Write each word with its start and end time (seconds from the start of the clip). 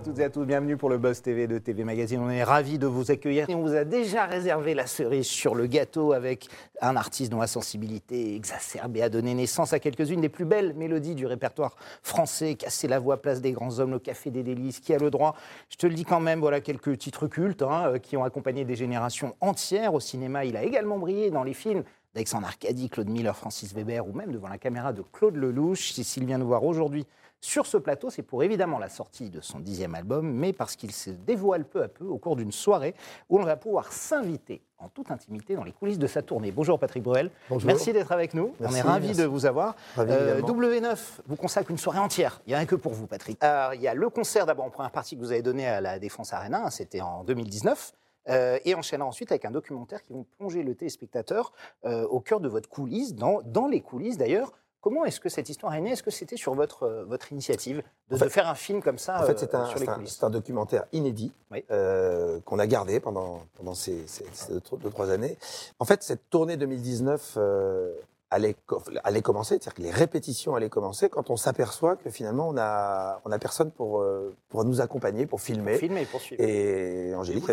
À 0.00 0.02
toutes 0.02 0.18
et 0.18 0.24
à 0.24 0.30
tous, 0.30 0.46
bienvenue 0.46 0.78
pour 0.78 0.88
le 0.88 0.96
Buzz 0.96 1.20
TV 1.20 1.46
de 1.46 1.58
TV 1.58 1.84
Magazine. 1.84 2.20
On 2.22 2.30
est 2.30 2.42
ravis 2.42 2.78
de 2.78 2.86
vous 2.86 3.10
accueillir 3.10 3.44
on 3.50 3.60
vous 3.60 3.74
a 3.74 3.84
déjà 3.84 4.24
réservé 4.24 4.72
la 4.72 4.86
cerise 4.86 5.26
sur 5.26 5.54
le 5.54 5.66
gâteau 5.66 6.14
avec 6.14 6.48
un 6.80 6.96
artiste 6.96 7.30
dont 7.30 7.40
la 7.40 7.46
sensibilité 7.46 8.34
exacerbée 8.34 9.02
a 9.02 9.10
donné 9.10 9.34
naissance 9.34 9.74
à 9.74 9.78
quelques-unes 9.78 10.22
des 10.22 10.30
plus 10.30 10.46
belles 10.46 10.72
mélodies 10.72 11.14
du 11.14 11.26
répertoire 11.26 11.76
français. 12.02 12.54
Casser 12.54 12.88
la 12.88 12.98
voix, 12.98 13.20
place 13.20 13.42
des 13.42 13.52
grands 13.52 13.78
hommes, 13.78 13.90
le 13.90 13.98
café 13.98 14.30
des 14.30 14.42
délices, 14.42 14.80
qui 14.80 14.94
a 14.94 14.98
le 14.98 15.10
droit 15.10 15.36
Je 15.68 15.76
te 15.76 15.86
le 15.86 15.92
dis 15.92 16.06
quand 16.06 16.20
même, 16.20 16.40
voilà 16.40 16.62
quelques 16.62 16.96
titres 16.96 17.26
cultes 17.26 17.60
hein, 17.60 17.88
euh, 17.88 17.98
qui 17.98 18.16
ont 18.16 18.24
accompagné 18.24 18.64
des 18.64 18.76
générations 18.76 19.36
entières 19.42 19.92
au 19.92 20.00
cinéma. 20.00 20.46
Il 20.46 20.56
a 20.56 20.62
également 20.62 20.96
brillé 20.96 21.30
dans 21.30 21.44
les 21.44 21.52
films 21.52 21.84
d'Alexandre 22.14 22.46
Arcadie, 22.46 22.88
Claude 22.88 23.10
Miller, 23.10 23.36
Francis 23.36 23.74
Weber 23.74 24.08
ou 24.08 24.14
même 24.14 24.32
devant 24.32 24.48
la 24.48 24.56
caméra 24.56 24.94
de 24.94 25.02
Claude 25.02 25.36
Lelouch. 25.36 25.92
Si 25.92 26.04
s'il 26.04 26.24
vient 26.24 26.38
nous 26.38 26.46
voir 26.46 26.64
aujourd'hui 26.64 27.06
sur 27.42 27.64
ce 27.66 27.76
plateau, 27.78 28.10
c'est 28.10 28.22
pour 28.22 28.42
évidemment 28.42 28.78
la 28.78 28.88
sortie 28.90 29.30
de 29.30 29.40
son 29.40 29.60
dixième 29.60 29.94
album, 29.94 30.30
mais 30.30 30.52
parce 30.52 30.76
qu'il 30.76 30.92
se 30.92 31.10
dévoile 31.10 31.64
peu 31.64 31.82
à 31.82 31.88
peu 31.88 32.04
au 32.04 32.18
cours 32.18 32.36
d'une 32.36 32.52
soirée 32.52 32.94
où 33.30 33.38
on 33.40 33.44
va 33.44 33.56
pouvoir 33.56 33.92
s'inviter 33.92 34.62
en 34.78 34.88
toute 34.88 35.10
intimité 35.10 35.54
dans 35.56 35.64
les 35.64 35.72
coulisses 35.72 35.98
de 35.98 36.06
sa 36.06 36.20
tournée. 36.22 36.52
Bonjour 36.52 36.78
Patrick 36.78 37.02
Bruel, 37.02 37.30
Bonjour. 37.48 37.66
merci 37.66 37.92
d'être 37.94 38.12
avec 38.12 38.34
nous, 38.34 38.54
on 38.60 38.74
est 38.74 38.80
ravis 38.82 39.08
merci. 39.08 39.20
de 39.22 39.26
vous 39.26 39.46
avoir. 39.46 39.74
Ravi 39.96 40.12
Euh, 40.12 40.38
également. 40.40 40.62
W9 40.62 40.98
vous 41.26 41.36
consacre 41.36 41.70
une 41.70 41.78
soirée 41.78 41.98
entière, 41.98 42.40
il 42.46 42.50
n'y 42.50 42.54
a 42.54 42.58
rien 42.58 42.66
que 42.66 42.74
pour 42.76 42.92
vous 42.92 43.06
Patrick. 43.06 43.38
Alors, 43.42 43.72
il 43.74 43.80
y 43.80 43.88
a 43.88 43.94
le 43.94 44.08
concert 44.10 44.44
d'abord 44.44 44.66
en 44.66 44.70
première 44.70 44.90
partie 44.92 45.16
que 45.16 45.20
vous 45.20 45.32
avez 45.32 45.42
donné 45.42 45.66
à 45.66 45.80
la 45.80 45.98
Défense 45.98 46.32
Arena, 46.34 46.70
c'était 46.70 47.00
en 47.00 47.24
2019. 47.24 47.92
euh, 48.28 48.58
et 48.66 48.74
enchaînant 48.74 49.08
ensuite 49.08 49.32
avec 49.32 49.46
un 49.46 49.50
documentaire 49.50 50.02
qui 50.02 50.12
vont 50.12 50.26
plonger 50.38 50.62
le 50.62 50.74
téléspectateur 50.74 51.52
euh, 51.86 52.06
au 52.08 52.20
cœur 52.20 52.38
de 52.40 52.48
votre 52.50 52.68
coulisse, 52.68 53.14
dans, 53.14 53.40
dans 53.46 53.66
les 53.66 53.80
coulisses 53.80 54.18
d'ailleurs. 54.18 54.52
Comment 54.82 55.04
est-ce 55.04 55.20
que 55.20 55.28
cette 55.28 55.48
histoire 55.50 55.74
est 55.74 55.80
née? 55.80 55.90
Est-ce 55.90 56.02
que 56.02 56.10
c'était 56.10 56.36
sur 56.36 56.54
votre, 56.54 56.84
euh, 56.84 57.04
votre 57.04 57.32
initiative 57.32 57.82
de, 58.08 58.14
En 58.14 58.18
fait- 58.18 58.24
de 58.24 58.30
faire 58.30 58.48
un 58.48 58.54
film 58.54 58.82
comme 58.82 58.96
ça 58.98 59.20
En 59.20 59.26
fait, 59.26 59.32
euh, 59.32 59.36
c'est 59.38 59.54
un, 59.54 60.04
c'est 60.06 60.24
un- 60.24 60.30
documentaire 60.30 60.84
inédit 60.92 61.32
Oui. 61.50 61.64
euh, 61.70 62.40
qu'on 62.46 62.58
a 62.58 62.66
gardé 62.66 62.98
pendant, 62.98 63.42
pendant 63.56 63.74
ces, 63.74 64.06
ces- 64.06 64.24
ces 64.32 64.52
deux, 64.52 64.60
deux, 64.78 64.90
trois 64.90 65.10
années. 65.10 65.36
En 65.78 65.84
fait, 65.84 66.02
cette 66.02 66.30
tournée 66.30 66.56
2019 66.56 67.34
euh, 67.36 67.92
allait, 68.30 68.54
co- 68.66 68.82
allait 69.04 69.22
commencer, 69.22 69.54
c'est-à-dire 69.54 69.74
que 69.74 69.82
les 69.82 69.90
répétitions 69.90 70.54
allaient 70.54 70.68
commencer 70.68 71.08
quand 71.08 71.30
on 71.30 71.36
s'aperçoit 71.36 71.96
que 71.96 72.10
finalement, 72.10 72.48
on 72.48 72.56
a, 72.58 73.20
on 73.24 73.32
a 73.32 73.38
personne 73.38 73.70
pour, 73.70 74.00
euh, 74.00 74.34
pour 74.48 74.64
nous 74.64 74.80
accompagner, 74.80 75.26
pour 75.26 75.40
filmer. 75.40 75.78
Filmer 75.78 76.02
et 76.02 76.06
poursuivre. 76.06 76.42
Et 76.42 77.14
Angélique, 77.14 77.44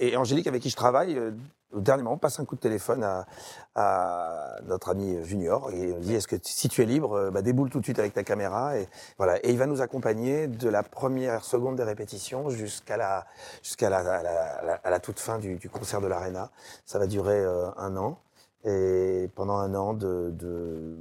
Et 0.00 0.16
Angélique, 0.16 0.46
avec 0.46 0.62
qui 0.62 0.70
je 0.70 0.76
travaille, 0.76 1.18
euh, 1.18 1.32
au 1.72 1.80
dernier 1.80 2.02
moment, 2.02 2.18
passe 2.18 2.38
un 2.38 2.44
coup 2.44 2.54
de 2.54 2.60
téléphone 2.60 3.02
à, 3.02 3.26
à 3.74 4.60
notre 4.66 4.90
ami 4.90 5.24
Junior 5.24 5.70
et 5.72 5.88
il 5.88 6.00
dit 6.00 6.14
Est-ce 6.14 6.28
que 6.28 6.36
si 6.42 6.68
tu 6.68 6.82
es 6.82 6.84
libre, 6.84 7.12
euh, 7.14 7.30
bah, 7.30 7.40
déboule 7.42 7.70
tout 7.70 7.78
de 7.80 7.84
suite 7.84 7.98
avec 7.98 8.12
ta 8.12 8.22
caméra 8.24 8.76
et 8.78 8.88
voilà. 9.16 9.38
Et 9.44 9.50
il 9.50 9.58
va 9.58 9.66
nous 9.66 9.80
accompagner 9.80 10.46
de 10.48 10.68
la 10.68 10.82
première 10.82 11.44
seconde 11.44 11.76
des 11.76 11.82
répétitions 11.82 12.50
jusqu'à 12.50 12.96
la 12.96 13.24
jusqu'à 13.62 13.88
la, 13.90 13.98
à 13.98 14.22
la, 14.22 14.42
à 14.42 14.62
la- 14.84 14.90
la 14.90 15.00
toute 15.00 15.18
fin 15.18 15.38
du, 15.38 15.56
du 15.56 15.68
concert 15.70 16.00
de 16.00 16.06
l'Arena. 16.06 16.50
Ça 16.84 16.98
va 16.98 17.06
durer 17.06 17.40
euh, 17.40 17.70
un 17.78 17.96
an 17.96 18.18
et 18.64 19.28
pendant 19.34 19.58
un 19.58 19.74
an 19.74 19.94
de, 19.94 20.32
de 20.38 20.96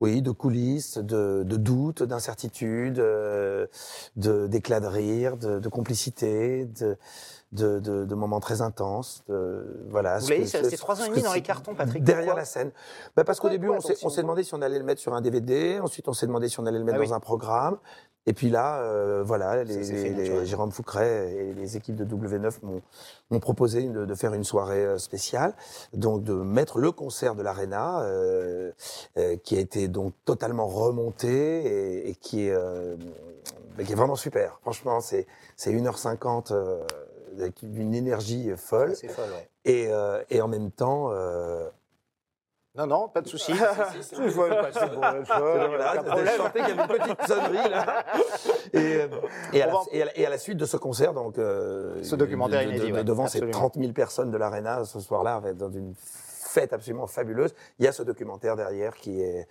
oui, 0.00 0.20
de 0.22 0.32
coulisses, 0.32 0.98
de, 0.98 1.44
doutes, 1.44 2.02
d'incertitudes, 2.02 2.98
euh, 2.98 3.66
d'éclats 4.16 4.80
de 4.80 4.86
rire, 4.86 5.36
de, 5.36 5.60
de 5.60 5.68
complicité, 5.68 6.66
de, 6.66 6.98
de, 7.54 7.78
de- 7.78 8.04
de 8.04 8.14
moments 8.14 8.40
très 8.40 8.60
intenses. 8.60 9.22
De, 9.28 9.86
voilà. 9.88 10.18
Vous 10.18 10.28
l'avez 10.28 10.42
dit, 10.42 10.48
c'est 10.48 10.76
trois 10.76 11.00
ans 11.00 11.06
et 11.06 11.08
demi 11.10 11.22
dans 11.22 11.32
les 11.32 11.42
cartons, 11.42 11.74
Patrick. 11.74 12.02
Derrière 12.04 12.26
Pourquoi 12.26 12.40
la 12.40 12.44
scène. 12.46 12.70
Bah 13.16 13.24
parce 13.24 13.40
qu'au 13.40 13.48
début, 13.48 13.68
on 13.70 13.80
s'est, 13.80 14.22
demandé 14.22 14.42
si 14.42 14.54
on 14.54 14.62
allait 14.62 14.78
le 14.78 14.84
mettre 14.84 15.00
sur 15.00 15.14
un 15.14 15.20
DVD. 15.20 15.80
Ensuite, 15.80 16.08
on 16.08 16.12
s'est 16.12 16.26
demandé 16.26 16.48
si 16.48 16.60
on 16.60 16.66
allait 16.66 16.78
le 16.78 16.84
mettre 16.84 16.98
Ah 17.00 17.04
dans 17.06 17.14
un 17.14 17.20
programme. 17.20 17.78
Et 18.26 18.32
puis 18.32 18.48
là, 18.48 18.78
euh, 18.80 19.22
voilà, 19.22 19.64
les. 19.64 20.44
Jérôme 20.46 20.72
Foucret 20.72 21.34
et 21.34 21.52
les 21.52 21.76
équipes 21.76 21.96
de 21.96 22.04
W9 22.06 22.54
m'ont, 23.30 23.40
proposé 23.40 23.82
de, 23.86 24.06
de 24.06 24.14
faire 24.14 24.32
une 24.32 24.44
soirée 24.44 24.84
euh, 24.84 24.98
spéciale, 24.98 25.54
donc 25.92 26.24
de 26.24 26.32
mettre 26.32 26.78
le 26.78 26.90
concert 26.90 27.34
de 27.34 27.42
l'Arena, 27.42 28.00
euh, 28.00 28.72
euh, 29.18 29.36
qui 29.36 29.56
a 29.56 29.60
été 29.60 29.88
donc 29.88 30.14
totalement 30.24 30.66
remonté 30.66 31.28
et, 31.28 32.08
et 32.10 32.14
qui, 32.14 32.46
est, 32.48 32.52
euh, 32.54 32.96
qui 33.84 33.92
est 33.92 33.96
vraiment 33.96 34.16
super. 34.16 34.58
Franchement, 34.62 35.00
c'est, 35.00 35.26
c'est 35.56 35.72
1h50 35.74 36.54
euh, 37.38 37.42
avec 37.42 37.62
une 37.62 37.94
énergie 37.94 38.50
folle. 38.56 38.94
C'est 38.96 39.08
folle, 39.08 39.30
ouais. 39.30 39.48
Et, 39.64 39.88
euh, 39.88 40.22
et 40.30 40.40
en 40.40 40.48
même 40.48 40.70
temps, 40.70 41.10
euh, 41.12 41.68
Non, 42.76 42.86
non, 42.86 43.08
pas 43.08 43.20
de 43.20 43.28
souci. 43.28 43.52
Je 44.12 44.28
vois 44.30 44.48
pas, 44.48 44.72
c'est 44.72 44.92
bon, 44.92 45.00
je 45.22 46.36
sentais 46.36 46.60
qu'il 46.60 46.68
y 46.76 46.78
avait 46.78 46.82
une 46.82 46.98
petite 46.98 47.26
sonnerie 47.26 47.70
là. 47.70 48.04
Et, 48.72 48.78
euh, 48.96 49.06
et, 49.52 49.62
à 49.62 49.66
la, 49.68 49.72
et, 49.92 50.02
à 50.02 50.04
la, 50.06 50.18
et 50.18 50.26
à 50.26 50.30
la 50.30 50.38
suite 50.38 50.56
de 50.58 50.64
ce 50.66 50.76
concert, 50.76 51.14
donc 51.14 51.38
euh, 51.38 52.02
Ce 52.02 52.16
documentaire 52.16 52.60
de- 52.62 52.64
de- 52.66 52.70
inédit, 52.72 52.88
de- 52.90 52.96
ouais, 52.96 53.04
devant 53.04 53.28
ces 53.28 53.38
absolument. 53.38 53.58
30 53.70 53.74
000 53.78 53.92
personnes 53.92 54.30
de 54.32 54.36
l'Arena 54.36 54.84
ce 54.84 54.98
soir-là, 54.98 55.40
dans 55.54 55.70
une 55.70 55.94
fête 55.96 56.72
absolument 56.72 57.06
fabuleuse, 57.06 57.54
il 57.78 57.84
y 57.84 57.88
a 57.88 57.92
ce 57.92 58.02
documentaire 58.02 58.56
derrière 58.56 58.96
qui 58.96 59.20
est 59.20 59.46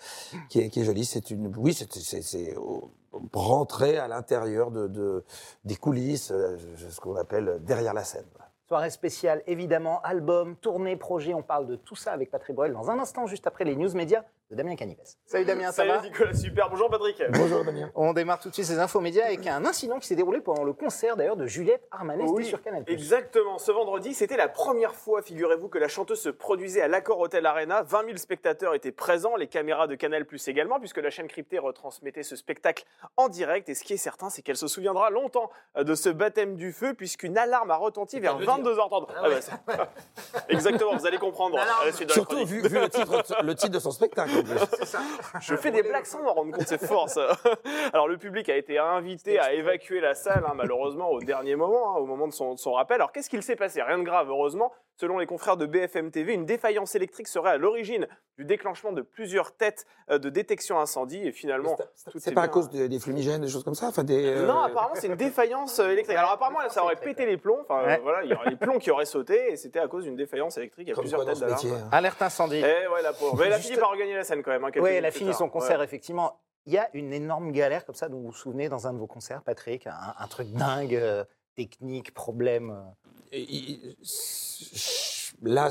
qui 0.50 0.59
est, 0.59 0.69
qui 0.69 0.81
est 0.81 0.83
joli. 0.83 1.05
C'est 1.05 1.31
une, 1.31 1.53
oui, 1.57 1.73
c'est 1.73 1.91
c'est- 1.94 2.21
c'est 2.21 2.55
au- 2.57 2.91
rentrer 3.34 3.97
à 3.97 4.07
l'intérieur 4.07 4.72
de, 4.72 4.88
de 4.88 5.24
des 5.63 5.75
coulisses, 5.75 6.31
euh, 6.31 6.57
ce 6.90 7.00
qu'on 7.00 7.16
appelle 7.16 7.59
derrière 7.62 7.94
la 7.94 8.03
scène. 8.03 8.25
Soirée 8.68 8.90
spéciale, 8.90 9.44
évidemment, 9.46 10.01
album, 10.01 10.56
tournée, 10.56 10.96
projet. 10.96 11.34
On 11.34 11.44
parle 11.44 11.68
de 11.68 11.75
tout 11.75 11.96
ça 11.96 12.12
avec 12.12 12.31
Patrick 12.31 12.56
Bruel 12.56 12.74
dans 12.74 12.90
un 12.90 12.97
instant, 12.97 13.28
juste 13.28 13.46
après 13.46 13.66
les 13.66 13.75
news 13.75 13.94
médias 13.94 14.24
de 14.53 14.58
Damien 14.58 14.75
Canivez. 14.75 15.02
Salut 15.25 15.46
Damien, 15.46 15.68
ça 15.68 15.72
Salut 15.78 15.90
va 15.90 16.02
Nicolas, 16.02 16.34
super. 16.34 16.69
Bonjour 16.69 16.90
Patrick. 16.90 17.22
Bonjour 17.31 17.64
Damien. 17.66 17.91
On 17.96 18.14
démarre 18.14 18.40
tout 18.40 18.50
de 18.50 18.53
suite 18.53 18.66
ces 18.66 18.78
infos 18.80 19.00
médias 19.02 19.25
avec 19.25 19.46
un 19.47 19.66
incident 19.66 19.97
qui 20.00 20.08
s'est 20.08 20.16
déroulé 20.16 20.41
pendant 20.41 20.64
le 20.64 20.74
concert 20.74 21.16
d'ailleurs 21.18 21.36
de 21.36 21.47
Juliette 21.47 21.88
Armanet, 21.91 22.24
Oui, 22.28 22.46
sur 22.46 22.62
Canal+. 22.62 22.84
Exactement. 22.88 23.58
Ce 23.58 23.72
vendredi, 23.72 24.13
c'était 24.13 24.38
la 24.38 24.47
première 24.47 24.94
fois, 24.96 25.22
figurez-vous, 25.22 25.69
que 25.69 25.80
la 25.80 25.88
chanteuse 25.88 26.22
se 26.22 26.30
produisait 26.30 26.81
à 26.81 26.88
l'Accor 26.88 27.19
Hotel 27.19 27.46
Arena. 27.46 27.81
20 27.84 28.06
000 28.06 28.18
spectateurs 28.18 28.75
étaient 28.75 28.92
présents, 28.92 29.36
les 29.36 29.47
caméras 29.47 29.88
de 29.88 29.96
Canal 29.96 30.25
Plus 30.25 30.47
également, 30.47 30.80
puisque 30.80 30.97
la 30.97 31.09
chaîne 31.09 31.28
cryptée 31.28 31.58
retransmettait 31.59 32.24
ce 32.24 32.36
spectacle 32.36 32.86
en 33.18 33.30
direct. 33.30 33.69
Et 33.69 33.74
ce 33.75 33.84
qui 33.84 33.94
est 33.94 33.97
certain, 33.97 34.30
c'est 34.30 34.42
qu'elle 34.44 34.58
se 34.58 34.68
souviendra 34.68 35.09
longtemps 35.09 35.50
euh, 35.78 35.84
de 35.84 35.96
ce 35.96 36.09
baptême 36.09 36.56
du 36.56 36.72
feu, 36.74 36.94
puisqu'une 36.94 37.38
alarme 37.38 37.72
a 37.72 37.75
retenti 37.75 38.19
vers 38.19 38.40
22h30. 38.40 39.08
Ah 39.18 39.30
ouais, 39.30 39.42
ça- 39.42 39.59
Exactement, 40.50 40.96
vous 40.96 41.06
allez 41.08 41.18
comprendre 41.18 41.58
à 41.58 41.86
la 41.86 41.92
suite 41.92 42.09
de 42.09 42.13
la 42.13 42.16
Surtout 42.16 42.46
vu, 42.46 42.62
vu 42.62 42.80
le, 42.80 42.90
titre, 42.90 43.44
le 43.44 43.56
titre 43.56 43.72
de 43.72 43.80
son 43.80 43.92
spectacle. 43.92 44.43
Je 45.42 45.56
fais 45.56 45.72
des 45.72 45.84
blagues 45.84 46.06
sans 46.06 46.22
m'en 46.22 46.34
rendre 46.34 46.52
compte, 46.52 46.68
c'est 46.68 46.86
fort 46.86 47.09
ça. 47.09 47.38
Alors 47.94 48.08
le 48.08 48.18
public 48.18 48.50
a 48.50 48.56
été 48.56 48.78
invité 48.78 49.40
à 49.40 49.54
évacuer 49.54 50.00
la 50.00 50.14
salle, 50.14 50.44
hein, 50.48 50.54
malheureusement, 50.56 51.09
au 51.09 51.20
dernier 51.22 51.56
moment, 51.56 51.96
hein, 51.96 52.00
au 52.00 52.06
moment 52.06 52.28
de 52.28 52.34
son, 52.34 52.54
de 52.54 52.59
son 52.59 52.74
rappel. 52.74 52.96
Alors 52.96 53.12
qu'est-ce 53.12 53.30
qu'il 53.30 53.44
s'est 53.44 53.56
passé? 53.56 53.81
Rien 53.81 53.98
de 53.98 54.04
grave, 54.04 54.30
heureusement. 54.30 54.72
Selon 54.96 55.18
les 55.18 55.26
confrères 55.26 55.58
de 55.58 55.66
BFM 55.66 56.12
TV, 56.12 56.34
une 56.34 56.46
défaillance 56.46 56.94
électrique 56.96 57.28
serait 57.28 57.50
à 57.52 57.58
l'origine 57.58 58.08
du 58.38 58.46
déclenchement 58.46 58.92
de 58.92 59.02
plusieurs 59.02 59.56
têtes 59.56 59.86
euh, 60.12 60.20
de 60.20 60.30
détection 60.30 60.80
incendie. 60.80 61.18
Et 61.28 61.31
finalement, 61.31 61.76
C'est 61.96 62.31
est 62.31 62.34
pas 62.34 62.44
à 62.44 62.48
cause 62.48 62.70
de- 62.70 62.86
des 62.88 63.00
fumigènes, 63.00 63.42
des 63.42 63.48
choses 63.48 63.64
comme 63.64 63.74
ça 63.76 63.88
enfin, 63.88 64.04
des, 64.04 64.24
euh, 64.26 64.46
Non, 64.46 64.59
apparemment, 64.62 64.94
c'est 64.96 65.08
une 65.08 65.16
défaillance 65.16 65.80
euh, 65.80 65.90
électrique. 65.90 66.16
Alors, 66.18 66.31
apparemment, 66.31 66.59
ça 66.70 66.84
aurait 66.84 66.96
pété 66.96 67.26
les 67.26 67.38
plombs. 67.38 67.59
Enfin, 67.68 67.84
Ouais. 67.86 68.00
voilà, 68.04 68.24
il 68.24 68.30
y 68.30 68.34
aurait 68.36 68.50
les 68.52 68.56
plombs 68.56 68.78
qui 68.78 68.92
auraient 68.92 69.06
sauté 69.06 69.52
et 69.52 69.56
c'était 69.58 69.80
à 69.80 69.88
cause 69.88 70.04
d'une 70.04 70.16
défaillance 70.16 70.58
électrique. 70.58 70.88
Il 70.88 70.90
y 70.90 70.92
a 70.92 70.96
comme 70.96 71.04
plusieurs 71.04 71.25
têtes 71.25 71.40
d'alarme. 71.40 71.68
hein. 71.72 71.90
Alerte 71.92 72.22
incendie. 72.22 72.58
Eh 72.64 72.88
ouais, 72.88 73.02
la 73.02 73.14
pauvre. 73.14 73.36
Mais 73.40 73.48
elle 73.48 73.54
a 73.54 73.60
fini 73.60 73.78
par 73.78 73.90
regagner 73.90 74.14
la 74.16 74.24
scène 74.24 74.44
quand 74.44 74.52
même. 74.52 74.64
hein, 74.64 74.70
Oui, 74.75 74.92
elle 74.92 75.06
a 75.06 75.12
fini 75.12 75.34
son 75.34 75.50
concert, 75.50 75.80
Ouais. 75.80 75.86
effectivement. 75.86 76.40
Il 76.66 76.74
y 76.74 76.78
a 76.78 76.88
une 76.94 77.12
énorme 77.12 77.52
galère 77.52 77.84
comme 77.86 77.96
ça 77.96 78.08
dont 78.10 78.20
vous 78.20 78.28
vous 78.28 78.34
souvenez 78.34 78.70
dans 78.70 78.88
un 78.88 78.94
de 78.94 78.98
vos 79.00 79.08
concerts, 79.08 79.42
Patrick, 79.44 79.86
un, 79.88 80.14
un 80.18 80.28
truc 80.28 80.48
dingue, 80.52 80.96
euh, 80.96 81.25
technique, 81.56 82.13
problème. 82.13 82.72
euh. 82.72 82.83
Et 83.36 83.95
Là, 85.42 85.69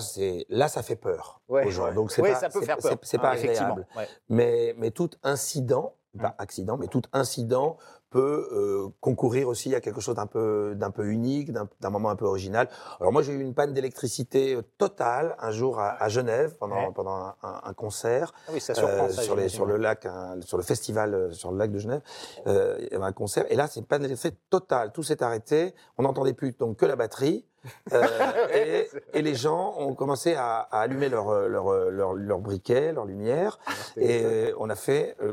là, 0.48 0.68
ça 0.68 0.82
fait 0.82 0.96
peur 0.96 1.40
Ouais. 1.48 1.64
aux 1.66 1.70
gens. 1.70 1.84
Ouais. 1.86 1.94
Donc 1.94 2.10
c'est 2.12 2.20
Ouais, 2.20 2.32
pas, 2.32 2.40
ça 2.40 2.50
peut 2.50 2.60
faire 2.62 2.76
peur. 2.78 2.98
c'est- 3.02 3.16
hein, 3.16 3.20
pas 3.20 3.30
agréable. 3.30 3.86
Mais 4.28 4.74
mais 4.76 4.90
tout 4.90 5.10
incident, 5.22 5.94
pas 6.18 6.34
accident, 6.38 6.76
mais 6.76 6.88
tout 6.88 7.02
incident 7.12 7.78
peut 8.12 8.48
euh, 8.52 8.88
concourir 9.00 9.48
aussi 9.48 9.74
à 9.74 9.80
quelque 9.80 10.00
chose 10.00 10.14
d'un 10.14 10.26
peu 10.26 10.74
d'un 10.76 10.90
peu 10.90 11.06
unique, 11.06 11.50
d'un 11.52 11.90
moment 11.90 12.10
un 12.10 12.16
peu 12.16 12.26
original. 12.26 12.68
Alors 13.00 13.12
moi, 13.12 13.22
j'ai 13.22 13.32
eu 13.32 13.40
une 13.40 13.54
panne 13.54 13.72
d'électricité 13.72 14.54
euh, 14.54 14.62
totale 14.78 15.34
un 15.40 15.50
jour 15.50 15.80
à, 15.80 16.00
à 16.02 16.08
Genève 16.08 16.54
pendant 16.58 16.76
Ouais. 16.76 16.92
pendant 16.94 17.32
un, 17.42 17.72
concert. 17.74 18.32
Ah 18.46 18.50
oui, 18.54 18.60
ça 18.60 18.74
surprend 18.74 19.06
Euh, 19.06 19.08
ça. 19.08 19.22
sur, 19.22 19.34
les, 19.34 19.48
j'imagine. 19.48 19.56
sur 19.56 19.66
le 19.66 19.76
lac, 19.78 20.06
un- 20.06 20.40
sur 20.42 20.58
le 20.58 20.62
festival 20.62 21.14
euh, 21.14 21.32
sur 21.32 21.50
le 21.52 21.58
lac 21.58 21.70
de 21.72 21.78
Genève, 21.78 22.02
euh, 22.46 22.76
il 22.80 22.92
y 22.92 22.94
avait 22.94 23.04
un 23.04 23.12
concert. 23.12 23.44
Et 23.50 23.56
là, 23.56 23.66
c'est 23.66 23.86
pas 23.86 23.98
d'effet 23.98 24.32
total. 24.50 24.92
Tout 24.92 25.02
s'est 25.02 25.22
arrêté. 25.22 25.74
On 25.98 26.02
n'entendait 26.02 26.34
plus 26.34 26.52
donc 26.52 26.76
que 26.76 26.86
la 26.86 26.96
batterie. 26.96 27.46
Euh, 27.92 28.02
et, 28.54 28.88
et 29.14 29.22
les 29.22 29.34
gens 29.34 29.74
ont 29.78 29.94
commencé 29.94 30.34
à, 30.34 30.58
à 30.70 30.80
allumer 30.80 31.08
leurs 31.08 31.48
leur, 31.48 31.72
leur, 31.90 32.12
leur 32.12 32.38
briquets, 32.40 32.92
leurs 32.92 33.06
lumières. 33.06 33.58
Et 33.96 34.52
on 34.58 34.68
a 34.68 34.74
fait, 34.74 35.16
euh, 35.22 35.32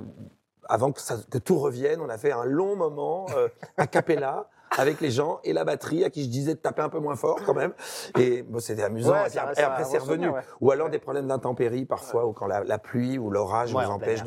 avant 0.70 0.92
que, 0.94 1.02
ça- 1.02 1.18
que 1.30 1.38
tout 1.38 1.58
revienne, 1.60 2.00
on 2.00 2.08
a 2.10 2.18
fait 2.18 2.32
un 2.32 2.46
long 2.46 2.76
moment 2.78 3.26
euh, 3.36 3.50
a 3.78 3.88
cappella 3.88 4.50
avec 4.78 5.02
les 5.02 5.10
gens 5.12 5.40
et 5.44 5.52
la 5.52 5.66
batterie 5.66 6.04
à 6.06 6.10
qui 6.12 6.24
je 6.24 6.30
disais 6.30 6.54
de 6.54 6.60
taper 6.60 6.84
un 6.84 6.90
peu 6.90 7.00
moins 7.00 7.16
fort 7.16 7.40
quand 7.46 7.56
même. 7.56 7.74
Et 8.20 8.44
bon, 8.44 8.60
c'était 8.60 8.84
amusant. 8.84 9.12
Ouais, 9.14 9.28
et, 9.28 9.30
ça- 9.32 9.42
après, 9.72 9.84
c'est 9.86 9.98
revenu. 10.12 10.28
ouais. 10.36 10.42
Ou 10.62 10.72
alors 10.72 10.90
des 10.92 11.00
problèmes 11.00 11.28
d'intempéries 11.28 11.86
parfois, 11.86 12.26
ou 12.28 12.34
quand 12.34 12.48
la, 12.48 12.64
la 12.64 12.78
pluie 12.78 13.18
ou 13.18 13.32
l'orage 13.32 13.74
nous 13.86 13.90
empêche 13.96 14.20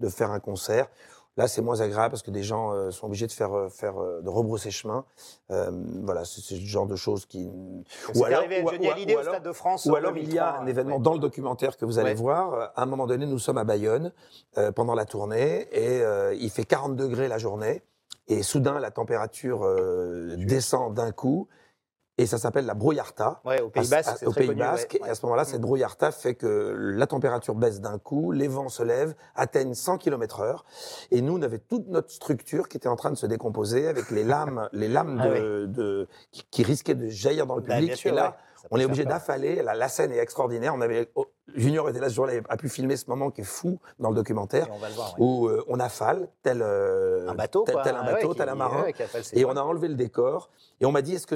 de 0.00 0.08
faire 0.08 0.32
un 0.32 0.40
concert. 0.40 0.88
Là, 1.36 1.48
c'est 1.48 1.62
moins 1.62 1.80
agréable 1.80 2.10
parce 2.12 2.22
que 2.22 2.30
des 2.30 2.44
gens 2.44 2.72
euh, 2.72 2.90
sont 2.92 3.06
obligés 3.06 3.26
de 3.26 3.32
faire, 3.32 3.52
euh, 3.56 3.68
faire 3.68 4.00
euh, 4.00 4.20
de 4.22 4.28
rebrousser 4.28 4.70
chemin. 4.70 5.04
Euh, 5.50 5.70
voilà, 6.04 6.24
c'est 6.24 6.40
ce 6.40 6.54
genre 6.54 6.86
de 6.86 6.94
choses 6.94 7.26
qui. 7.26 7.50
Arrivé 8.32 8.62
ou- 8.62 8.70
Johnny 8.70 8.86
ou- 8.86 8.90
Hallyday 8.92 9.14
ou 9.14 9.16
au 9.16 9.20
alors- 9.20 9.34
Stade 9.34 9.44
de 9.44 9.52
France. 9.52 9.86
ou 9.86 9.96
alors 9.96 10.16
il 10.16 10.32
y 10.32 10.38
a 10.38 10.44
2003, 10.52 10.60
un 10.62 10.66
événement 10.66 10.96
ouais. 10.96 11.02
dans 11.02 11.12
le 11.14 11.18
documentaire 11.18 11.76
que 11.76 11.84
vous 11.84 11.98
allez 11.98 12.10
Ouais. 12.10 12.14
voir. 12.14 12.72
À 12.76 12.82
un 12.82 12.86
moment 12.86 13.06
donné, 13.06 13.26
nous 13.26 13.40
sommes 13.40 13.58
à 13.58 13.64
Bayonne 13.64 14.12
euh, 14.58 14.70
pendant 14.70 14.94
la 14.94 15.06
tournée 15.06 15.66
et 15.72 16.02
il 16.38 16.50
fait 16.50 16.64
40 16.64 16.94
degrés 16.96 17.26
la 17.28 17.38
journée 17.38 17.82
et 18.28 18.42
soudain 18.42 18.78
la 18.78 18.90
température 18.90 19.66
descend 20.38 20.94
d'un 20.94 21.10
coup 21.12 21.48
et 22.16 22.26
ça 22.26 22.38
s'appelle 22.38 22.64
la 22.66 22.74
brouillarta. 22.74 23.40
Ouais, 23.44 23.60
au 23.60 23.70
Pays 23.70 23.88
Basque, 23.88 24.22
à- 24.22 24.28
au 24.28 24.32
Pays 24.32 24.46
connu, 24.46 24.60
Basque. 24.60 24.98
ouais. 25.02 25.08
Et 25.08 25.10
à 25.10 25.14
ce 25.14 25.24
moment-là, 25.26 25.44
cette 25.44 25.60
brouillarta 25.60 26.12
fait 26.12 26.34
que 26.36 26.74
la 26.96 27.06
température 27.06 27.54
baisse 27.54 27.80
d'un 27.80 27.98
coup, 27.98 28.30
les 28.30 28.46
vents 28.48 28.68
se 28.68 28.82
lèvent, 28.82 29.14
atteignent 29.34 29.74
100 29.74 29.98
km 29.98 30.40
heure. 30.40 30.64
Et 31.10 31.22
nous, 31.22 31.36
on 31.38 31.42
avait 31.42 31.58
toute 31.58 31.88
notre 31.88 32.10
structure 32.10 32.68
qui 32.68 32.76
était 32.76 32.88
en 32.88 32.96
train 32.96 33.10
de 33.10 33.16
se 33.16 33.26
décomposer 33.26 33.88
avec 33.88 34.10
les 34.10 34.22
lames, 34.24 34.68
les 34.72 34.88
lames 34.88 35.18
Ah 35.20 35.28
de, 35.28 35.66
de- 35.66 36.08
qui, 36.30 36.44
qui 36.50 36.62
risquaient 36.62 36.94
de 36.94 37.08
jaillir 37.08 37.46
dans 37.46 37.56
le 37.56 37.62
Bah, 37.62 37.74
public. 37.78 37.96
sûr, 37.96 38.12
et 38.12 38.14
là, 38.14 38.36
on 38.70 38.78
est 38.78 38.84
obligé 38.84 39.04
d'affaler. 39.04 39.62
La, 39.62 39.74
la 39.74 39.88
scène 39.88 40.10
est 40.12 40.18
extraordinaire. 40.18 40.72
On 40.74 40.80
avait, 40.80 41.10
oh, 41.16 41.26
Junior 41.54 41.88
était 41.90 42.00
là 42.00 42.08
ce 42.08 42.14
jour-là, 42.14 42.34
il 42.36 42.42
a 42.48 42.56
pu 42.56 42.68
filmer 42.70 42.96
ce 42.96 43.10
moment 43.10 43.30
qui 43.30 43.42
est 43.42 43.44
fou 43.44 43.78
dans 43.98 44.08
le 44.08 44.14
documentaire, 44.14 44.68
on 44.72 44.78
va 44.78 44.88
le 44.88 44.94
voir. 44.94 45.08
ouais. 45.10 45.16
où 45.18 45.48
euh, 45.48 45.62
on 45.68 45.78
affale, 45.80 46.28
tel, 46.42 46.62
euh, 46.62 47.28
Un 47.28 47.34
bateau, 47.34 47.64
tel, 47.66 47.76
un 47.94 48.04
bateau, 48.04 48.32
tel 48.34 48.48
un 48.48 48.54
marin. 48.54 48.84
ouais, 48.84 48.94
appelle 49.02 49.22
ses 49.24 49.38
Et 49.38 49.44
on 49.44 49.50
a 49.56 49.60
enlevé 49.60 49.88
le 49.88 49.96
décor. 49.96 50.48
Et 50.80 50.86
on 50.86 50.92
m'a 50.92 51.02
dit, 51.02 51.14
est-ce 51.16 51.26
que, 51.26 51.34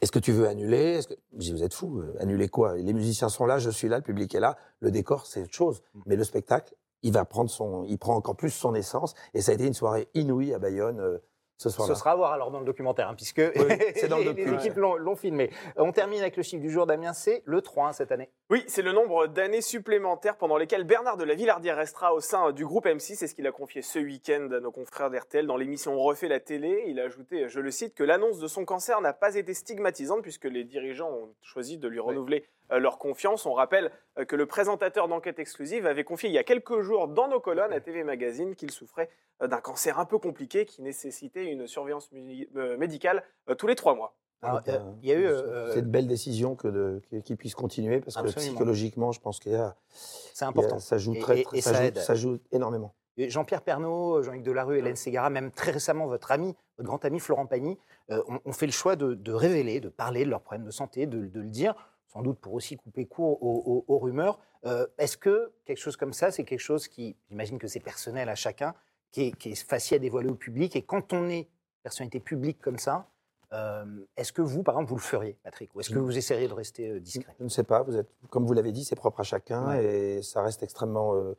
est-ce 0.00 0.12
que 0.12 0.18
tu 0.18 0.32
veux 0.32 0.46
annuler? 0.46 1.00
Que... 1.08 1.14
Je 1.34 1.38
dis, 1.38 1.52
vous 1.52 1.62
êtes 1.62 1.74
fou, 1.74 2.00
euh, 2.00 2.14
annuler 2.20 2.48
quoi? 2.48 2.76
Les 2.76 2.92
musiciens 2.92 3.28
sont 3.28 3.46
là, 3.46 3.58
je 3.58 3.70
suis 3.70 3.88
là, 3.88 3.96
le 3.96 4.02
public 4.02 4.34
est 4.34 4.40
là. 4.40 4.56
Le 4.80 4.90
décor, 4.90 5.26
c'est 5.26 5.42
autre 5.42 5.54
chose. 5.54 5.82
Mm. 5.94 6.00
Mais 6.06 6.16
le 6.16 6.24
spectacle, 6.24 6.74
il 7.02 7.12
va 7.12 7.24
prendre 7.24 7.50
son, 7.50 7.84
il 7.84 7.98
prend 7.98 8.14
encore 8.14 8.36
plus 8.36 8.50
son 8.50 8.74
essence. 8.74 9.14
Et 9.34 9.42
ça 9.42 9.52
a 9.52 9.54
été 9.54 9.66
une 9.66 9.74
soirée 9.74 10.08
inouïe 10.14 10.52
à 10.54 10.58
Bayonne 10.58 11.00
euh, 11.00 11.18
ce 11.58 11.70
soir-là. 11.70 11.94
Ce 11.94 11.98
sera 11.98 12.12
à 12.12 12.16
voir 12.16 12.32
alors 12.32 12.50
dans 12.50 12.60
le 12.60 12.66
documentaire, 12.66 13.08
hein, 13.08 13.14
puisque 13.14 13.40
c'est 13.96 14.08
dans 14.08 14.18
le 14.18 14.32
les, 14.32 14.52
équipes 14.54 14.76
l'ont 14.76 14.96
l'ont 14.96 15.16
filmé. 15.16 15.50
On 15.76 15.92
termine 15.92 16.20
avec 16.20 16.36
le 16.36 16.42
chiffre 16.42 16.62
du 16.62 16.70
jour, 16.70 16.86
Damien, 16.86 17.12
c'est 17.12 17.42
le 17.44 17.62
3 17.62 17.88
hein, 17.88 17.92
cette 17.92 18.12
année. 18.12 18.30
Oui, 18.50 18.64
c'est 18.66 18.82
le 18.82 18.92
nombre 18.92 19.26
d'années 19.26 19.62
supplémentaires 19.62 20.36
pendant 20.36 20.56
lesquelles 20.56 20.84
Bernard 20.84 21.16
de 21.16 21.24
la 21.24 21.34
Villardière 21.34 21.76
restera 21.76 22.14
au 22.14 22.20
sein 22.20 22.52
du 22.52 22.64
groupe 22.64 22.86
M6. 22.86 23.16
C'est 23.16 23.26
ce 23.26 23.34
qu'il 23.34 23.46
a 23.46 23.52
confié 23.52 23.82
ce 23.82 23.98
week-end 23.98 24.48
à 24.52 24.60
nos 24.60 24.70
confrères 24.70 25.10
d'RTL 25.10 25.46
dans 25.46 25.56
l'émission 25.56 25.94
On 25.94 26.02
refait 26.02 26.28
la 26.28 26.40
télé. 26.40 26.84
Il 26.86 27.00
a 27.00 27.04
ajouté, 27.04 27.48
je 27.48 27.60
le 27.60 27.70
cite, 27.70 27.94
que 27.94 28.04
l'annonce 28.04 28.38
de 28.38 28.46
son 28.46 28.64
cancer 28.64 29.00
n'a 29.00 29.12
pas 29.12 29.34
été 29.34 29.54
stigmatisante 29.54 30.22
puisque 30.22 30.44
les 30.44 30.64
dirigeants 30.64 31.10
ont 31.10 31.34
choisi 31.42 31.78
de 31.78 31.88
lui 31.88 32.00
renouveler 32.00 32.44
leur 32.70 32.98
confiance. 32.98 33.46
On 33.46 33.52
rappelle 33.54 33.90
euh, 34.18 34.24
que 34.24 34.36
le 34.36 34.46
présentateur 34.46 35.08
d'enquête 35.08 35.38
exclusive 35.38 35.86
avait 35.86 36.04
confié 36.04 36.28
il 36.28 36.32
y 36.34 36.38
a 36.38 36.44
quelques 36.44 36.80
jours 36.80 37.08
dans 37.08 37.28
nos 37.28 37.40
colonnes 37.40 37.72
à 37.72 37.80
TV 37.80 38.04
Magazine 38.04 38.54
qu'il 38.54 38.70
souffrait 38.70 39.08
euh, 39.42 39.46
d'un 39.48 39.60
cancer 39.60 39.98
un 39.98 40.04
peu 40.04 40.18
compliqué 40.18 40.64
qui 40.64 40.82
nécessitait 40.82 41.46
une 41.46 41.66
surveillance 41.66 42.10
euh, 42.56 42.76
médicale 42.76 43.22
euh, 43.48 43.54
tous 43.54 43.66
les 43.66 43.74
trois 43.76 43.94
mois. 43.94 44.14
Alors, 44.42 44.58
Donc, 44.58 44.68
euh, 44.68 44.72
euh, 44.78 44.92
il 45.02 45.08
y 45.08 45.12
a 45.12 45.14
eu, 45.18 45.22
c'est- 45.22 45.28
euh, 45.28 45.72
c'est 45.72 45.80
une 45.80 45.86
belle 45.90 46.06
décision 46.06 46.56
que 46.56 47.00
qu'il 47.24 47.36
puisse 47.38 47.54
continuer 47.54 48.00
parce 48.00 48.16
que 48.16 48.28
psychologiquement, 48.36 49.10
je 49.12 49.20
pense 49.20 49.38
qu'il 49.40 49.52
y 49.52 49.56
a, 49.56 49.74
C'est 49.88 50.44
a- 50.44 50.48
important. 50.48 50.78
ça 50.78 50.98
joue 50.98 51.14
très, 51.18 51.40
et- 51.40 51.44
très- 51.44 51.58
et 51.58 51.60
ça, 51.62 51.72
ça 51.72 51.78
joue, 51.80 51.86
aide. 51.86 51.98
ça 51.98 52.14
joue 52.14 52.38
énormément. 52.52 52.94
Jean-Pierre 53.18 53.62
Pernaud, 53.62 54.22
Jean-Luc 54.22 54.42
Delarue, 54.42 54.76
Hélène 54.78 54.94
Ségara, 54.94 55.30
même 55.30 55.50
très 55.50 55.70
récemment 55.70 56.06
votre 56.06 56.32
ami, 56.32 56.54
votre 56.76 56.86
grand 56.86 57.02
ami 57.06 57.18
Florent 57.18 57.46
Pagny, 57.46 57.78
euh, 58.10 58.22
ont, 58.44 58.52
fait 58.52 58.66
le 58.66 58.72
choix 58.72 58.94
de, 58.94 59.14
de 59.14 59.32
révéler, 59.32 59.80
de 59.80 59.88
parler 59.88 60.26
de 60.26 60.30
leurs 60.30 60.42
problèmes 60.42 60.66
de 60.66 60.70
santé, 60.70 61.06
de, 61.06 61.24
de 61.26 61.40
le 61.40 61.46
dire, 61.48 61.74
sans 62.16 62.22
doute 62.22 62.38
pour 62.38 62.54
aussi 62.54 62.76
couper 62.78 63.04
court 63.04 63.42
aux, 63.42 63.62
aux- 63.66 63.94
aux 63.94 63.98
rumeurs. 63.98 64.38
Euh, 64.64 64.86
Est-ce 64.96 65.18
que 65.18 65.52
quelque 65.66 65.78
chose 65.78 65.96
comme 65.98 66.14
ça, 66.14 66.30
c'est 66.30 66.44
quelque 66.44 66.60
chose 66.60 66.88
qui, 66.88 67.14
j'imagine 67.28 67.58
que 67.58 67.68
c'est 67.68 67.80
personnel 67.80 68.28
à 68.30 68.34
chacun, 68.34 68.74
qui 69.12 69.22
est, 69.28 69.32
qui 69.36 69.50
est 69.50 69.54
facile 69.68 69.96
à 69.96 69.98
dévoiler 69.98 70.28
au 70.30 70.34
public 70.34 70.76
Et 70.76 70.82
quand 70.82 71.12
on 71.12 71.28
est 71.28 71.46
personnalité 71.82 72.18
publique 72.20 72.58
comme 72.60 72.78
ça, 72.78 73.06
euh, 73.52 73.84
est-ce 74.16 74.32
que 74.32 74.40
vous, 74.42 74.62
par 74.62 74.74
exemple, 74.76 74.88
vous 74.88 74.96
le 74.96 75.00
feriez, 75.02 75.36
Patrick 75.44 75.74
Ou 75.74 75.80
est-ce 75.80 75.90
que 75.90 75.98
vous 75.98 76.16
essaieriez 76.16 76.48
de 76.48 76.54
rester 76.54 76.88
euh, 76.90 77.00
discret? 77.00 77.34
Je 77.38 77.44
ne 77.44 77.48
sais 77.50 77.62
pas, 77.64 77.82
vous 77.82 77.96
êtes, 77.96 78.08
comme 78.30 78.46
vous 78.46 78.54
l'avez 78.54 78.72
dit, 78.72 78.84
c'est 78.84 78.96
propre 78.96 79.20
à 79.20 79.22
chacun 79.24 79.68
Ouais. 79.68 79.84
et 79.84 80.22
ça 80.22 80.42
reste 80.42 80.62
extrêmement 80.62 81.14
euh, 81.14 81.36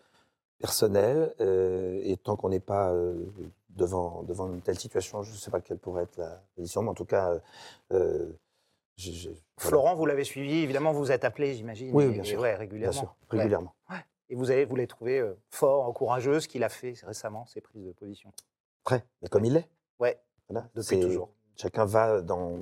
personnel. 0.59 1.33
et 1.39 2.17
tant 2.23 2.35
qu'on 2.35 2.49
n'est 2.49 2.59
pas 2.61 2.93
devant, 3.69 4.23
devant 4.23 4.47
une 4.53 4.61
telle 4.61 4.77
situation, 4.79 5.21
je 5.23 5.31
ne 5.31 5.37
sais 5.37 5.51
pas 5.51 5.59
quelle 5.61 5.77
pourrait 5.79 6.03
être 6.03 6.17
la 6.17 6.41
position, 6.55 6.81
mais 6.83 6.89
en 6.89 6.93
tout 6.95 7.05
cas, 7.05 7.39
je- 8.97 9.11
je- 9.11 9.29
voilà. 9.29 9.41
Florent, 9.57 9.95
vous 9.95 10.05
l'avez 10.05 10.23
suivi, 10.23 10.59
évidemment, 10.59 10.91
vous 10.91 10.99
vous 10.99 11.11
êtes 11.11 11.23
appelé, 11.25 11.53
j'imagine. 11.55 11.89
Oui, 11.93 12.09
bien 12.09 12.21
et 12.23 12.25
sûr. 12.25 12.39
ouais, 12.39 12.49
bien 12.51 12.57
régulièrement. 12.59 12.93
sûr, 12.99 13.15
Ouais. 13.31 13.39
régulièrement. 13.39 13.73
Et 14.29 14.35
vous 14.35 14.51
avez, 14.51 14.65
vous 14.65 14.75
l'avez 14.75 14.87
trouvé 14.87 15.19
euh, 15.19 15.37
fort, 15.49 15.93
courageux, 15.93 16.41
ce 16.41 16.49
qu'il 16.49 16.61
a 16.63 16.69
fait 16.69 16.93
récemment, 17.03 17.45
ses 17.45 17.61
prises 17.61 17.85
de 17.85 17.93
position? 17.93 18.33
Très, 18.83 19.05
mais 19.21 19.29
comme 19.29 19.45
il 19.45 19.55
est. 19.55 19.69
Ouais, 19.99 20.19
Voilà, 20.49 20.67
depuis 20.75 20.99
toujours. 20.99 21.29
Chacun 21.55 21.85
va 21.85 22.21
dans. 22.21 22.59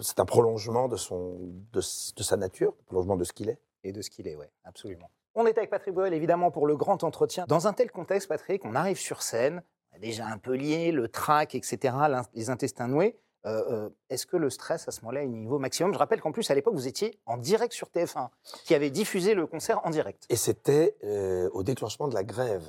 C'est 0.00 0.20
un 0.20 0.24
prolongement 0.24 0.86
de, 0.88 0.96
son, 0.96 1.36
de, 1.72 1.80
de 1.80 2.22
sa 2.22 2.36
nature, 2.36 2.74
un 2.80 2.84
prolongement 2.86 3.16
de 3.16 3.24
ce 3.24 3.32
qu'il 3.32 3.48
est. 3.50 3.58
Et 3.82 3.92
de 3.92 4.00
ce 4.02 4.08
qu'il 4.10 4.28
est, 4.28 4.36
ouais, 4.36 4.50
absolument. 4.64 5.10
On 5.34 5.46
est 5.46 5.58
avec 5.58 5.68
Patrick 5.70 5.94
Boel, 5.94 6.14
évidemment, 6.14 6.50
pour 6.50 6.66
le 6.66 6.76
grand 6.76 7.02
entretien. 7.04 7.44
Dans 7.48 7.66
un 7.66 7.72
tel 7.72 7.90
contexte, 7.90 8.28
Patrick, 8.28 8.64
on 8.64 8.74
arrive 8.74 8.98
sur 8.98 9.22
scène, 9.22 9.62
on 9.92 9.96
a 9.96 9.98
déjà 9.98 10.26
un 10.26 10.38
peu 10.38 10.54
lié, 10.54 10.90
le 10.92 11.08
trac, 11.08 11.54
etc., 11.54 11.94
les 12.34 12.50
intestins 12.50 12.88
noués. 12.88 13.16
Euh, 13.46 13.62
euh, 13.70 13.88
Est-ce 14.10 14.26
que 14.26 14.36
le 14.36 14.50
stress, 14.50 14.86
à 14.88 14.90
ce 14.90 15.00
moment-là, 15.02 15.22
est 15.22 15.26
au 15.26 15.30
niveau 15.30 15.58
maximum? 15.58 15.92
Je 15.92 15.98
rappelle 15.98 16.20
qu'en 16.20 16.32
plus, 16.32 16.50
à 16.50 16.54
l'époque, 16.54 16.74
vous 16.74 16.86
étiez 16.88 17.18
en 17.26 17.36
direct 17.36 17.72
sur 17.72 17.88
TF1, 17.88 18.28
qui 18.64 18.74
avait 18.74 18.90
diffusé 18.90 19.34
le 19.34 19.46
concert 19.46 19.80
en 19.84 19.90
direct. 19.90 20.26
Et 20.28 20.36
c'était 20.36 20.96
euh, 21.04 21.48
au 21.52 21.62
déclenchement 21.62 22.08
de 22.08 22.14
la 22.14 22.24
grève. 22.24 22.64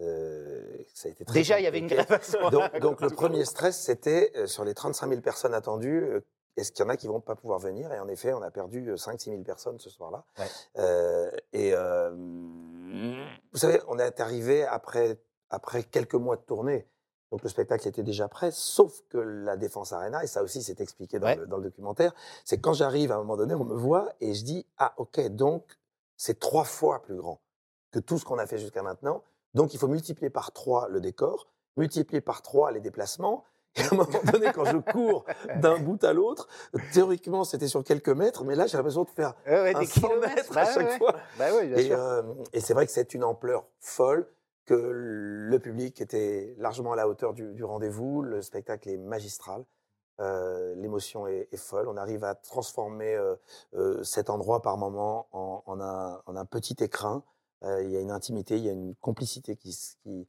Euh, 0.00 0.78
ça 0.94 1.08
a 1.08 1.12
été 1.12 1.24
très 1.24 1.34
Déjà, 1.34 1.60
il 1.60 1.64
y 1.64 1.66
avait 1.66 1.78
une 1.78 1.86
grève 1.86 2.10
à 2.10 2.20
ce 2.20 2.36
moment-là. 2.38 2.68
Donc, 2.70 2.80
donc 2.80 3.00
le 3.00 3.10
premier 3.10 3.44
stress, 3.44 3.80
c'était 3.80 4.32
euh, 4.36 4.46
sur 4.46 4.64
les 4.64 4.74
35 4.74 5.08
000 5.08 5.20
personnes 5.20 5.54
attendues, 5.54 6.02
euh, 6.02 6.20
est-ce 6.56 6.72
qu'il 6.72 6.84
y 6.84 6.86
en 6.86 6.88
a 6.88 6.96
qui 6.96 7.06
vont 7.06 7.20
pas 7.20 7.34
pouvoir 7.34 7.58
venir? 7.58 7.92
Et 7.92 7.98
en 7.98 8.08
effet, 8.08 8.32
on 8.32 8.42
a 8.42 8.50
perdu 8.50 8.92
5-6 8.92 9.24
000 9.30 9.42
personnes 9.42 9.78
ce 9.80 9.90
soir-là. 9.90 10.24
Ouais. 10.38 11.42
Et 11.52 11.72
vous 11.74 13.58
savez, 13.58 13.80
on 13.88 13.98
est 13.98 14.20
arrivé 14.20 14.64
après, 14.64 15.18
après 15.50 15.82
quelques 15.82 16.14
mois 16.14 16.36
de 16.36 16.42
tournée. 16.42 16.86
Donc 17.30 17.42
le 17.42 17.48
spectacle 17.48 17.88
était 17.88 18.02
déjà 18.02 18.28
prêt, 18.28 18.50
sauf 18.52 19.00
que 19.08 19.18
la 19.18 19.56
Défense 19.56 19.92
Arena, 19.92 20.22
et 20.22 20.26
ça 20.28 20.42
aussi 20.42 20.62
c'est 20.62 20.80
expliqué 20.80 21.18
dans, 21.18 21.26
Ouais. 21.26 21.36
le, 21.36 21.46
dans 21.46 21.56
le 21.56 21.64
documentaire, 21.64 22.12
c'est 22.44 22.58
quand 22.60 22.74
j'arrive 22.74 23.10
à 23.10 23.16
un 23.16 23.18
moment 23.18 23.36
donné, 23.36 23.54
on 23.54 23.64
me 23.64 23.74
voit 23.74 24.12
et 24.20 24.34
je 24.34 24.44
dis 24.44 24.66
Ah, 24.78 24.94
ok, 24.98 25.20
donc 25.28 25.64
c'est 26.16 26.38
trois 26.38 26.64
fois 26.64 27.02
plus 27.02 27.16
grand 27.16 27.40
que 27.90 27.98
tout 27.98 28.18
ce 28.18 28.24
qu'on 28.24 28.38
a 28.38 28.46
fait 28.46 28.58
jusqu'à 28.58 28.82
maintenant. 28.82 29.22
Donc 29.54 29.74
il 29.74 29.78
faut 29.80 29.88
multiplier 29.88 30.30
par 30.30 30.52
trois 30.52 30.88
le 30.88 31.00
décor, 31.00 31.48
multiplier 31.76 32.20
par 32.20 32.42
trois 32.42 32.70
les 32.70 32.80
déplacements. 32.80 33.44
Et 33.76 33.82
à 33.82 33.86
un 33.90 33.96
moment 33.96 34.20
donné, 34.32 34.52
quand 34.54 34.64
je 34.66 34.76
cours 34.76 35.24
d'un 35.56 35.80
bout 35.80 36.02
à 36.04 36.12
l'autre, 36.12 36.46
théoriquement 36.92 37.42
c'était 37.42 37.66
sur 37.66 37.82
quelques 37.82 38.08
mètres, 38.08 38.44
mais 38.44 38.54
là 38.54 38.68
j'ai 38.68 38.76
l'impression 38.76 39.02
de 39.02 39.08
faire 39.10 39.34
ouais, 39.48 39.74
un 39.74 39.80
des 39.80 39.86
100 39.86 40.00
kilomètres 40.00 40.34
mètres 40.36 40.54
bah 40.54 40.60
à 40.60 40.72
chaque 40.72 40.90
ouais. 40.90 40.98
fois. 40.98 41.12
Bah 41.36 41.50
bien 41.50 41.76
Et, 41.78 41.90
euh, 41.90 42.22
et 42.52 42.60
c'est 42.60 42.72
vrai 42.74 42.86
que 42.86 42.92
c'est 42.92 43.14
une 43.14 43.24
ampleur 43.24 43.64
folle, 43.80 44.28
que 44.64 44.74
le 44.74 45.58
public 45.58 46.00
était 46.00 46.54
largement 46.58 46.92
à 46.92 46.96
la 46.96 47.08
hauteur 47.08 47.34
du, 47.34 47.52
du 47.54 47.64
rendez-vous, 47.64 48.22
le 48.22 48.42
spectacle 48.42 48.88
est 48.88 48.96
magistral, 48.96 49.64
euh, 50.20 50.74
l'émotion 50.76 51.26
est, 51.26 51.48
est 51.52 51.56
folle, 51.56 51.88
on 51.88 51.96
arrive 51.96 52.24
à 52.24 52.34
transformer 52.34 53.14
euh, 53.14 53.34
euh, 53.74 54.02
cet 54.04 54.30
endroit 54.30 54.62
par 54.62 54.76
moment 54.76 55.26
en, 55.32 55.62
en 55.66 55.80
un, 55.80 56.22
en 56.26 56.36
un 56.36 56.44
petit 56.44 56.76
écrin, 56.80 57.22
il 57.62 57.88
y 57.90 57.96
a 57.96 58.00
une 58.00 58.10
intimité, 58.10 58.58
il 58.58 58.64
y 58.64 58.68
a 58.68 58.72
une 58.72 58.94
complicité 58.96 59.56
qui, 59.56 59.72
se- 59.72 59.96
qui, 60.02 60.28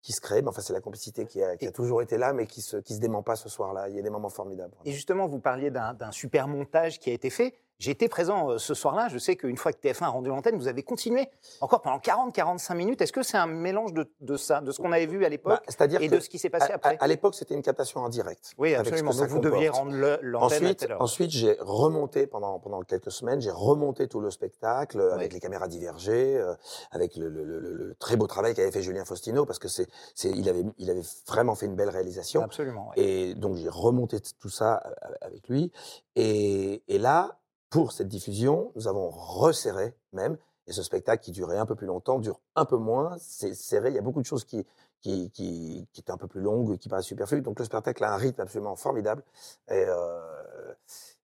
qui 0.00 0.12
se 0.12 0.20
crée, 0.20 0.42
mais 0.42 0.48
enfin 0.48 0.60
c'est 0.62 0.72
la 0.72 0.80
complicité 0.80 1.26
qui 1.26 1.42
a, 1.42 1.56
qui 1.56 1.66
a 1.66 1.72
toujours 1.72 2.02
été 2.02 2.16
là, 2.18 2.32
mais 2.32 2.46
qui 2.46 2.62
se, 2.62 2.76
qui 2.76 2.94
se 2.94 3.00
dément 3.00 3.24
pas 3.24 3.34
ce 3.34 3.48
soir-là, 3.48 3.88
il 3.88 3.96
y 3.96 3.98
a 3.98 4.02
des 4.02 4.10
moments 4.10 4.28
formidables. 4.28 4.74
Et 4.84 4.92
justement, 4.92 5.26
vous 5.26 5.40
parliez 5.40 5.72
d'un 5.72 6.12
super 6.12 6.46
montage 6.46 7.00
qui 7.00 7.10
a 7.10 7.12
été 7.12 7.30
fait. 7.30 7.58
J'étais 7.78 8.08
présent 8.08 8.50
euh, 8.50 8.58
ce 8.58 8.74
soir-là. 8.74 9.06
Je 9.08 9.18
sais 9.18 9.36
qu'une 9.36 9.56
fois 9.56 9.72
que 9.72 9.78
TF1 9.78 10.02
a 10.04 10.08
rendu 10.08 10.28
l'antenne, 10.30 10.56
vous 10.56 10.66
avez 10.66 10.82
continué 10.82 11.28
encore 11.60 11.80
pendant 11.80 11.98
40-45 11.98 12.74
minutes. 12.74 13.00
Est-ce 13.00 13.12
que 13.12 13.22
c'est 13.22 13.36
un 13.36 13.46
mélange 13.46 13.92
de, 13.92 14.10
de 14.20 14.36
ça, 14.36 14.60
de 14.60 14.72
ce 14.72 14.80
qu'on 14.80 14.90
avait 14.90 15.06
vu 15.06 15.24
à 15.24 15.28
l'époque 15.28 15.52
Bah, 15.52 15.62
et 16.02 16.08
que 16.08 16.14
de 16.16 16.20
ce 16.20 16.28
qui 16.28 16.38
s'est 16.40 16.50
passé 16.50 16.72
à- 16.72 16.74
après 16.74 16.96
à, 17.00 17.04
à 17.04 17.06
l'époque 17.06 17.36
c'était 17.36 17.54
une 17.54 17.62
captation 17.62 18.00
en 18.00 18.08
direct. 18.08 18.52
Oui, 18.58 18.74
absolument. 18.74 19.12
Donc 19.12 19.28
vous 19.28 19.38
deviez 19.38 19.68
rendre 19.68 19.92
l'antenne 20.22 20.64
Ensuite, 20.64 20.88
ensuite 20.98 21.30
j'ai 21.30 21.56
remonté 21.60 22.26
pendant, 22.26 22.58
pendant 22.58 22.82
quelques 22.82 23.12
semaines, 23.12 23.40
j'ai 23.40 23.52
remonté 23.52 24.08
tout 24.08 24.20
le 24.20 24.30
spectacle 24.32 24.98
euh, 25.00 25.14
avec 25.14 25.32
les 25.32 25.38
caméras 25.38 25.68
divergées, 25.68 26.36
euh, 26.36 26.54
avec 26.90 27.14
le, 27.16 27.28
le- 27.28 27.44
le- 27.44 27.60
le- 27.60 27.94
très 28.00 28.16
beau 28.16 28.26
travail 28.26 28.54
qu'avait 28.54 28.72
fait 28.72 28.82
Julien 28.82 29.04
Faustino, 29.04 29.46
parce 29.46 29.60
que 29.60 29.68
c'est, 29.68 29.86
il, 30.24 30.48
avait, 30.48 30.64
il 30.78 30.90
avait 30.90 31.02
vraiment 31.28 31.54
fait 31.54 31.66
une 31.66 31.76
belle 31.76 31.90
réalisation. 31.90 32.42
Absolument. 32.42 32.90
Et 32.96 33.34
donc 33.34 33.54
j'ai 33.54 33.68
remonté 33.68 34.18
tout 34.40 34.48
ça 34.48 34.82
euh, 34.84 35.14
avec 35.20 35.48
lui. 35.48 35.70
Et, 36.16 36.82
et 36.88 36.98
là, 36.98 37.38
pour 37.70 37.92
cette 37.92 38.08
diffusion, 38.08 38.72
nous 38.76 38.88
avons 38.88 39.10
resserré 39.10 39.94
même. 40.12 40.36
Et 40.66 40.72
ce 40.72 40.82
spectacle 40.82 41.22
qui 41.24 41.32
durait 41.32 41.56
un 41.56 41.64
peu 41.64 41.74
plus 41.74 41.86
longtemps 41.86 42.18
dure 42.18 42.40
un 42.54 42.66
peu 42.66 42.76
moins. 42.76 43.16
C'est 43.20 43.54
serré. 43.54 43.88
Il 43.88 43.94
y 43.94 43.98
a 43.98 44.02
beaucoup 44.02 44.20
de 44.20 44.26
choses 44.26 44.44
qui, 44.44 44.66
qui, 45.00 45.30
qui, 45.30 45.86
qui 45.92 46.00
était 46.00 46.12
un 46.12 46.18
peu 46.18 46.28
plus 46.28 46.42
longue, 46.42 46.76
qui 46.78 46.88
paraît 46.88 47.02
superflue. 47.02 47.40
Donc 47.40 47.58
le 47.58 47.64
spectacle 47.64 48.04
a 48.04 48.12
un 48.12 48.16
rythme 48.16 48.42
absolument 48.42 48.76
formidable 48.76 49.22
et, 49.68 49.84
euh, 49.86 50.72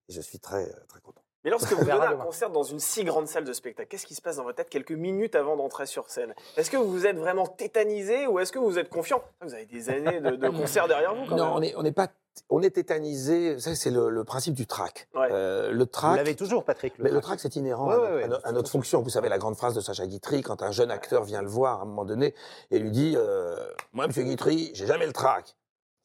et 0.09 0.13
je 0.13 0.21
suis 0.21 0.39
très, 0.39 0.67
très 0.87 0.99
content. 1.01 1.24
Mais 1.45 1.51
lorsque 1.51 1.71
vous 1.71 1.85
donnez 1.85 2.05
un 2.05 2.17
concert 2.17 2.49
dans 2.49 2.63
une 2.63 2.79
si 2.79 3.03
grande 3.05 3.27
salle 3.27 3.45
de 3.45 3.53
spectacle, 3.53 3.87
qu'est-ce 3.87 4.05
qui 4.05 4.15
se 4.15 4.21
passe 4.21 4.37
dans 4.37 4.43
votre 4.43 4.57
tête 4.57 4.69
quelques 4.69 4.91
minutes 4.91 5.35
avant 5.35 5.55
d'entrer 5.55 5.85
sur 5.85 6.09
scène? 6.09 6.33
Est-ce 6.57 6.69
que 6.71 6.77
vous 6.77 7.05
êtes 7.05 7.17
vraiment 7.17 7.45
tétanisé 7.47 8.27
ou 8.27 8.39
est-ce 8.39 8.51
que 8.51 8.59
vous 8.59 8.77
êtes 8.79 8.89
confiant? 8.89 9.21
Vous 9.41 9.53
avez 9.53 9.65
des 9.65 9.89
années 9.89 10.19
de, 10.19 10.31
de 10.35 10.49
concerts 10.57 10.87
derrière 10.87 11.15
vous 11.15 11.25
quand 11.27 11.35
Non, 11.37 11.45
même. 11.45 11.53
on 11.55 11.61
est, 11.61 11.73
on 11.77 11.85
est 11.85 11.91
pas, 11.91 12.07
on 12.49 12.61
est 12.63 12.71
tétanisé. 12.71 13.59
Ça, 13.59 13.75
c'est 13.75 13.91
le, 13.91 14.09
le 14.09 14.23
principe 14.23 14.55
du 14.55 14.65
track. 14.67 15.07
Ouais. 15.13 15.27
Euh, 15.31 15.71
le 15.71 15.77
Vous 15.79 15.85
track. 15.85 16.17
l'avez 16.17 16.35
toujours, 16.35 16.63
Patrick. 16.65 16.93
Mais 16.99 17.11
le 17.11 17.21
track, 17.21 17.39
c'est 17.39 17.55
inhérent 17.55 17.87
Ouais, 17.87 17.93
à, 17.95 18.15
ouais, 18.15 18.27
notre- 18.27 18.47
à 18.47 18.51
no- 18.51 18.61
à 18.61 18.65
fonction. 18.65 19.01
Vous 19.01 19.09
savez, 19.09 19.29
la 19.29 19.37
grande 19.37 19.55
phrase 19.55 19.75
de 19.75 19.81
Sacha 19.81 20.07
Guitry, 20.07 20.41
quand 20.41 20.63
un 20.63 20.71
jeune 20.71 20.89
acteur 20.91 21.23
vient 21.23 21.41
le 21.43 21.47
voir 21.47 21.79
à 21.79 21.83
un 21.83 21.85
moment 21.85 22.05
donné 22.05 22.33
et 22.71 22.79
lui 22.79 22.89
dit 22.91 23.13
euh, 23.15 23.55
Moi, 23.93 24.07
monsieur 24.07 24.23
Guitry, 24.23 24.71
j'ai 24.73 24.87
jamais 24.87 25.05
le 25.05 25.13
track. 25.13 25.55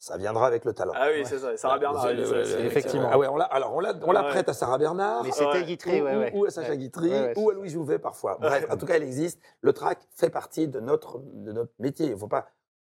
Ça 0.02 0.16
viendra 0.16 0.46
avec 0.46 0.64
le 0.64 0.72
talent. 0.72 0.94
Ah 0.96 1.08
oui, 1.12 1.24
c'est 1.26 1.38
ça. 1.38 1.54
Sarah 1.58 1.78
Bernard. 1.78 2.08
Effectivement. 2.08 3.10
Ah 3.12 3.18
ouais, 3.18 3.28
on 3.28 3.36
l'a, 3.36 3.44
alors, 3.44 3.74
on 3.74 3.80
l'a, 3.80 3.92
on 4.02 4.12
la 4.12 4.22
Ouais. 4.22 4.30
prête 4.30 4.48
à 4.48 4.54
Sarah 4.54 4.78
Bernard. 4.78 5.22
Mais 5.24 5.30
c'était 5.30 5.44
Ouais. 5.50 5.64
Guitry, 5.64 6.00
ou, 6.00 6.04
ouais, 6.04 6.16
ouais. 6.16 6.32
ou 6.34 6.46
à 6.46 6.50
Sacha 6.50 6.70
Ouais. 6.70 6.78
Guitry, 6.78 7.10
Ouais, 7.10 7.20
ouais, 7.20 7.32
ou 7.36 7.50
à 7.50 7.52
Louis 7.52 7.68
Jouvet 7.68 7.98
parfois. 7.98 8.38
Bref, 8.40 8.66
en 8.70 8.78
tout 8.78 8.86
cas, 8.86 8.96
il 8.96 9.02
existe. 9.02 9.38
Le 9.60 9.74
track 9.74 9.98
fait 10.16 10.30
partie 10.30 10.68
de 10.68 10.80
notre, 10.80 11.18
de 11.18 11.52
notre 11.52 11.72
métier. 11.78 12.06
Il 12.06 12.12
ne 12.12 12.16
faut 12.16 12.28
pas 12.28 12.46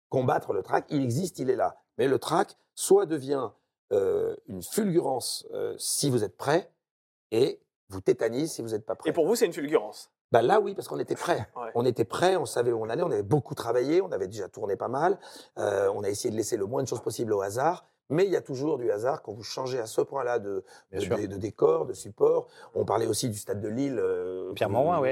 combattre 0.10 0.54
le 0.54 0.62
track. 0.62 0.86
Il 0.90 1.02
existe, 1.02 1.40
il 1.40 1.50
est 1.50 1.56
là. 1.56 1.76
Mais 1.98 2.08
le 2.08 2.20
track, 2.20 2.56
soit 2.76 3.08
devient 3.08 3.50
euh, 3.92 4.36
une 4.48 4.62
fulgurance 4.62 5.48
euh, 5.54 5.74
si 5.80 6.12
vous 6.12 6.24
êtes 6.24 6.38
prêt, 6.38 6.70
et 7.32 7.60
vous 7.92 8.02
tétanise 8.02 8.52
si 8.54 8.62
vous 8.62 8.70
n'êtes 8.70 8.86
pas 8.86 8.96
prêt. 8.96 9.10
Et 9.10 9.14
pour 9.14 9.26
vous, 9.28 9.36
c'est 9.36 9.46
une 9.46 9.54
fulgurance. 9.54 10.10
Bah 10.32 10.42
là, 10.42 10.60
oui, 10.62 10.74
parce 10.76 10.88
qu'on 10.88 11.00
était 11.00 11.16
prêt. 11.16 11.48
Ouais. 11.56 11.70
On 11.76 11.86
était 11.86 12.06
prêt, 12.06 12.36
on 12.38 12.46
savait 12.46 12.72
où 12.72 12.82
on 12.82 12.90
allait, 12.90 13.04
on 13.04 13.12
avait 13.12 13.22
beaucoup 13.24 13.54
travaillé, 13.56 14.02
on 14.02 14.12
avait 14.12 14.28
déjà 14.28 14.48
tourné 14.48 14.76
pas 14.76 14.88
mal. 14.88 15.20
Euh, 15.58 15.92
on 15.94 16.04
a 16.04 16.10
essayé 16.10 16.32
de 16.32 16.36
laisser 16.38 16.58
le 16.58 16.66
moins 16.66 16.82
de 16.84 16.88
choses 16.88 17.02
possible 17.02 17.34
au 17.34 17.42
hasard. 17.42 17.86
Mais 18.10 18.26
il 18.26 18.32
y 18.32 18.36
a 18.36 18.42
toujours 18.42 18.78
du 18.78 18.92
hasard 18.92 19.22
quand 19.22 19.32
vous 19.32 19.44
changez 19.44 19.80
à 19.80 19.86
ce 19.86 20.02
point-là 20.02 20.38
de, 20.40 20.66
Bien 20.92 21.00
de, 21.00 21.06
sûr. 21.06 21.18
de- 21.18 21.26
de 21.28 21.38
décor, 21.38 21.86
de 21.86 21.94
support. 21.94 22.48
On 22.76 22.84
parlait 22.84 23.06
aussi 23.08 23.30
du 23.30 23.38
stade 23.38 23.62
de 23.62 23.70
Lille. 23.70 24.00
euh, 24.00 24.52
Pierre 24.54 24.68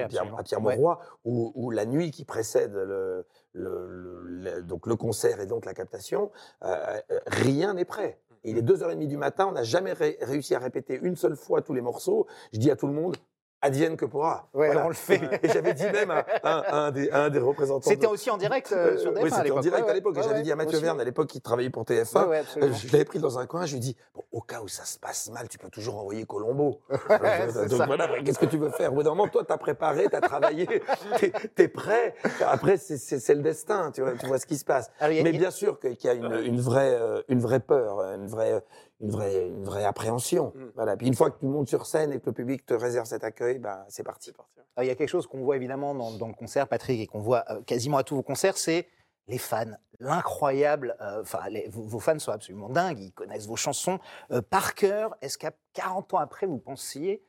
Pierre- 0.09 0.21
absolument. 0.23 0.37
à 0.37 0.43
Pierre 0.43 0.61
Ouais. 0.61 0.75
Mauroy, 0.75 0.99
où, 1.23 1.53
où 1.55 1.71
la 1.71 1.85
nuit 1.85 2.11
qui 2.11 2.25
précède 2.25 2.73
le, 2.73 3.25
le- 3.53 3.87
le- 3.87 4.21
le- 4.23 4.61
donc 4.63 4.85
le 4.85 4.97
concert 4.97 5.39
et 5.39 5.45
donc 5.45 5.63
la 5.63 5.73
captation, 5.73 6.29
euh, 6.65 6.99
rien 7.27 7.73
n'est 7.73 7.85
prêt. 7.85 8.19
Il 8.43 8.57
est 8.57 8.61
2h30 8.61 9.07
du 9.07 9.17
matin, 9.17 9.47
on 9.49 9.51
n'a 9.51 9.63
jamais 9.63 9.93
ré- 9.93 10.17
réussi 10.21 10.55
à 10.55 10.59
répéter 10.59 10.99
une 11.01 11.15
seule 11.15 11.35
fois 11.35 11.61
tous 11.61 11.73
les 11.73 11.81
morceaux. 11.81 12.27
Je 12.53 12.59
dis 12.59 12.71
à 12.71 12.75
tout 12.75 12.87
le 12.87 12.93
monde, 12.93 13.15
advienne 13.61 13.97
que 13.97 14.05
pourra. 14.05 14.47
Ouais, 14.53 14.67
Voilà. 14.67 14.85
on 14.85 14.89
le 14.89 14.93
fait. 14.93 15.19
Et 15.43 15.49
j'avais 15.49 15.73
dit 15.73 15.83
même 15.91 16.11
à, 16.11 16.25
un- 16.43 16.61
à 16.61 16.75
un, 16.87 16.91
des, 16.91 17.09
à 17.09 17.23
un 17.23 17.29
des 17.29 17.39
représentants. 17.39 17.89
C'était 17.89 18.07
de- 18.07 18.11
aussi 18.11 18.29
en 18.29 18.37
direct 18.37 18.71
euh, 18.71 18.97
sur 18.97 19.11
Euh, 19.11 19.13
TF1 19.15 19.23
oui, 19.23 19.31
c'était 19.31 19.51
en 19.51 19.59
direct 19.59 19.83
Ouais, 19.85 19.91
à 19.91 19.93
l'époque. 19.93 20.17
Et 20.17 20.23
j'avais 20.23 20.41
dit 20.41 20.51
à 20.51 20.55
Mathieu 20.55 20.77
aussi. 20.77 20.83
Verne, 20.85 20.99
à 21.01 21.03
l'époque, 21.03 21.27
qui 21.27 21.41
travaillait 21.41 21.69
pour 21.69 21.83
TF1, 21.83 22.23
Ouais, 22.23 22.27
ouais, 22.29 22.43
euh, 22.63 22.71
je 22.73 22.91
l'avais 22.91 23.05
pris 23.05 23.19
dans 23.19 23.37
un 23.39 23.45
coin, 23.45 23.65
je 23.65 23.71
lui 23.71 23.77
ai 23.77 23.81
dit 23.81 23.97
bon, 24.15 24.23
au 24.31 24.41
cas 24.41 24.61
où 24.61 24.67
ça 24.67 24.85
se 24.85 24.97
passe 24.97 25.29
mal, 25.31 25.47
tu 25.49 25.57
peux 25.57 25.69
toujours 25.69 25.97
envoyer 25.99 26.25
Colombo. 26.25 26.79
Donc 26.89 27.69
ça. 27.71 27.85
voilà, 27.85 28.07
qu'est-ce 28.23 28.39
que 28.39 28.45
tu 28.45 28.57
veux 28.57 28.69
faire? 28.69 28.91
Au 28.91 28.95
bout 28.95 29.03
d'un 29.03 29.09
moment, 29.11 29.27
toi, 29.27 29.43
t'as 29.47 29.57
préparé, 29.57 30.07
t'as 30.09 30.21
travaillé, 30.21 30.67
t'es 31.19 31.31
es 31.57 31.67
prêt. 31.67 32.15
Après, 32.45 32.77
c'est- 32.77 33.29
le 33.33 33.41
destin, 33.41 33.91
tu 33.91 34.01
vois, 34.01 34.13
tu 34.13 34.25
vois 34.25 34.39
ce 34.39 34.45
qui 34.45 34.57
se 34.57 34.65
passe. 34.65 34.89
Alors, 34.99 35.17
a- 35.17 35.23
Mais 35.23 35.31
bien 35.31 35.51
sûr 35.51 35.79
qu'il 35.79 35.95
y 36.03 36.07
a 36.07 36.13
une, 36.13 36.33
une 36.45 36.59
vraie, 36.61 36.97
une 37.27 37.39
vraie 37.39 37.59
peur, 37.59 37.99
une 38.15 38.27
vraie, 38.27 38.63
une 39.01 39.11
vraie, 39.11 39.47
une 39.47 39.63
vraie 39.63 39.85
appréhension. 39.85 40.51
Mm. 40.55 40.63
Voilà. 40.75 40.97
Puis 40.97 41.07
une 41.07 41.15
fois 41.15 41.29
que 41.31 41.39
tu 41.39 41.45
montes 41.45 41.67
sur 41.69 41.85
scène 41.85 42.11
et 42.11 42.19
que 42.19 42.25
le 42.27 42.33
public 42.33 42.65
te 42.65 42.73
réserve 42.73 43.05
cet 43.05 43.23
accueil, 43.23 43.59
ben 43.59 43.83
c'est 43.87 44.03
parti. 44.03 44.31
Alors, 44.75 44.83
il 44.83 44.87
y 44.87 44.91
a 44.91 44.95
quelque 44.95 45.09
chose 45.09 45.27
qu'on 45.27 45.41
voit 45.43 45.55
évidemment 45.55 45.95
dans, 45.95 46.11
dans 46.11 46.27
le 46.27 46.33
concert, 46.33 46.67
Patrick, 46.67 46.99
et 47.01 47.07
qu'on 47.07 47.19
voit 47.21 47.43
euh, 47.49 47.61
quasiment 47.61 47.97
à 47.97 48.03
tous 48.03 48.15
vos 48.15 48.23
concerts, 48.23 48.57
c'est 48.57 48.87
les 49.27 49.37
fans, 49.37 49.65
l'incroyable. 49.99 50.95
euh, 51.01 51.21
Enfin, 51.21 51.39
vos, 51.69 51.99
fans 51.99 52.17
sont 52.19 52.31
absolument 52.31 52.69
dingues, 52.69 52.99
ils 52.99 53.11
connaissent 53.13 53.47
vos 53.47 53.55
chansons 53.55 53.99
euh, 54.31 54.41
par 54.41 54.75
cœur. 54.75 55.15
Est-ce 55.21 55.37
qu'à 55.37 55.51
40 55.73 56.13
ans 56.13 56.17
après, 56.17 56.45
vous 56.47 56.57
pensiez 56.59 57.23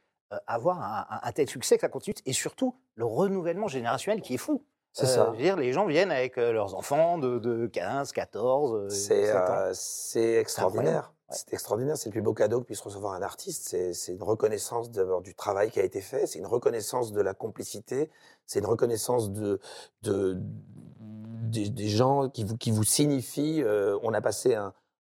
avoir 0.46 0.80
un, 0.80 1.06
un- 1.10 1.20
un 1.28 1.32
tel 1.32 1.48
succès 1.48 1.74
que 1.76 1.80
ça 1.82 1.88
continue? 1.88 2.14
Et 2.24 2.32
surtout, 2.32 2.74
le 2.94 3.04
renouvellement 3.04 3.68
générationnel 3.68 4.22
qui 4.22 4.34
est 4.34 4.38
fou. 4.38 4.64
C'est 4.92 5.06
ça. 5.06 5.26
je 5.26 5.30
veux 5.36 5.36
dire, 5.42 5.56
les 5.56 5.72
gens 5.72 5.86
viennent 5.86 6.10
avec 6.10 6.36
leurs 6.36 6.74
enfants 6.74 7.18
de, 7.18 7.38
de 7.38 7.66
15, 7.68 8.10
14, 8.12 8.74
euh, 8.74 8.88
C'est 8.88 9.20
17 9.20 9.36
ans. 9.36 9.70
c'est 9.72 10.34
extraordinaire. 10.34 11.12
C'est 11.30 11.52
extraordinaire. 11.52 11.96
C'est 11.96 12.08
le 12.08 12.12
plus 12.12 12.22
beau 12.22 12.34
cadeau 12.34 12.60
que 12.60 12.66
puisse 12.66 12.80
recevoir 12.80 13.14
un 13.14 13.22
artiste. 13.22 13.76
C'est 13.92 14.12
une 14.12 14.22
reconnaissance 14.22 14.90
d'abord 14.90 15.22
du 15.22 15.34
travail 15.34 15.70
qui 15.70 15.80
a 15.80 15.84
été 15.84 16.00
fait. 16.00 16.26
C'est 16.26 16.38
une 16.38 16.46
reconnaissance 16.46 17.12
de 17.12 17.20
la 17.20 17.34
complicité. 17.34 18.10
C'est 18.46 18.58
une 18.58 18.66
reconnaissance 18.66 19.30
de, 19.30 19.60
de 20.02 20.38
des, 20.98 21.68
des 21.68 21.88
gens 21.88 22.28
qui 22.28 22.44
vous 22.44 22.56
qui 22.56 22.70
vous 22.70 22.84
signifient. 22.84 23.62
euh, 23.62 23.98
on 24.02 24.12
a 24.14 24.20
passé 24.20 24.54
un, 24.54 24.72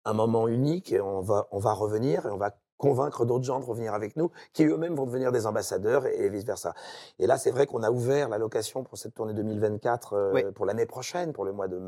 un 0.04 0.12
moment 0.12 0.48
unique 0.48 0.92
et 0.92 1.00
on 1.00 1.20
va 1.20 1.48
on 1.52 1.58
va 1.58 1.72
revenir 1.72 2.26
et 2.26 2.30
on 2.30 2.36
va 2.38 2.56
convaincre 2.84 3.24
d'autres 3.26 3.44
gens 3.44 3.60
de 3.60 3.64
revenir 3.64 3.92
avec 3.94 4.16
nous, 4.16 4.30
qui 4.54 4.64
eux-mêmes 4.64 4.94
vont 4.96 5.04
devenir 5.04 5.30
des 5.32 5.46
ambassadeurs 5.46 6.06
et, 6.06 6.28
vice 6.30 6.44
versa. 6.44 6.72
Et 7.18 7.26
là, 7.26 7.36
c'est 7.36 7.50
vrai 7.50 7.66
qu'on 7.66 7.82
a 7.82 7.90
ouvert 7.90 8.28
la 8.30 8.38
location 8.38 8.82
pour 8.84 8.96
cette 8.98 9.14
tournée 9.14 9.34
2024 9.34 10.12
euh, 10.14 10.30
Oui. 10.34 10.44
pour 10.54 10.64
l'année 10.64 10.86
prochaine, 10.86 11.32
pour 11.34 11.44
le 11.44 11.52
mois 11.52 11.68
de 11.68 11.78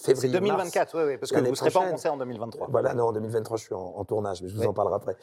février. 0.00 0.32
mars. 0.40 0.42
2024, 0.42 0.98
oui, 0.98 1.02
oui, 1.06 1.18
parce 1.18 1.30
que 1.30 1.38
vous 1.38 1.50
ne 1.50 1.54
serez 1.54 1.70
pas 1.70 1.80
en 1.80 1.90
concert 1.90 2.14
en 2.14 2.16
2023. 2.16 2.68
Voilà, 2.70 2.94
non, 2.94 3.08
en 3.08 3.12
2023, 3.12 3.56
je 3.58 3.62
suis 3.64 3.74
en, 3.74 3.92
en 3.96 4.04
tournage, 4.04 4.42
mais 4.42 4.48
je 4.48 4.56
vous 4.56 4.64
en 4.66 4.72
parlerai 4.72 4.96
après. 4.96 5.16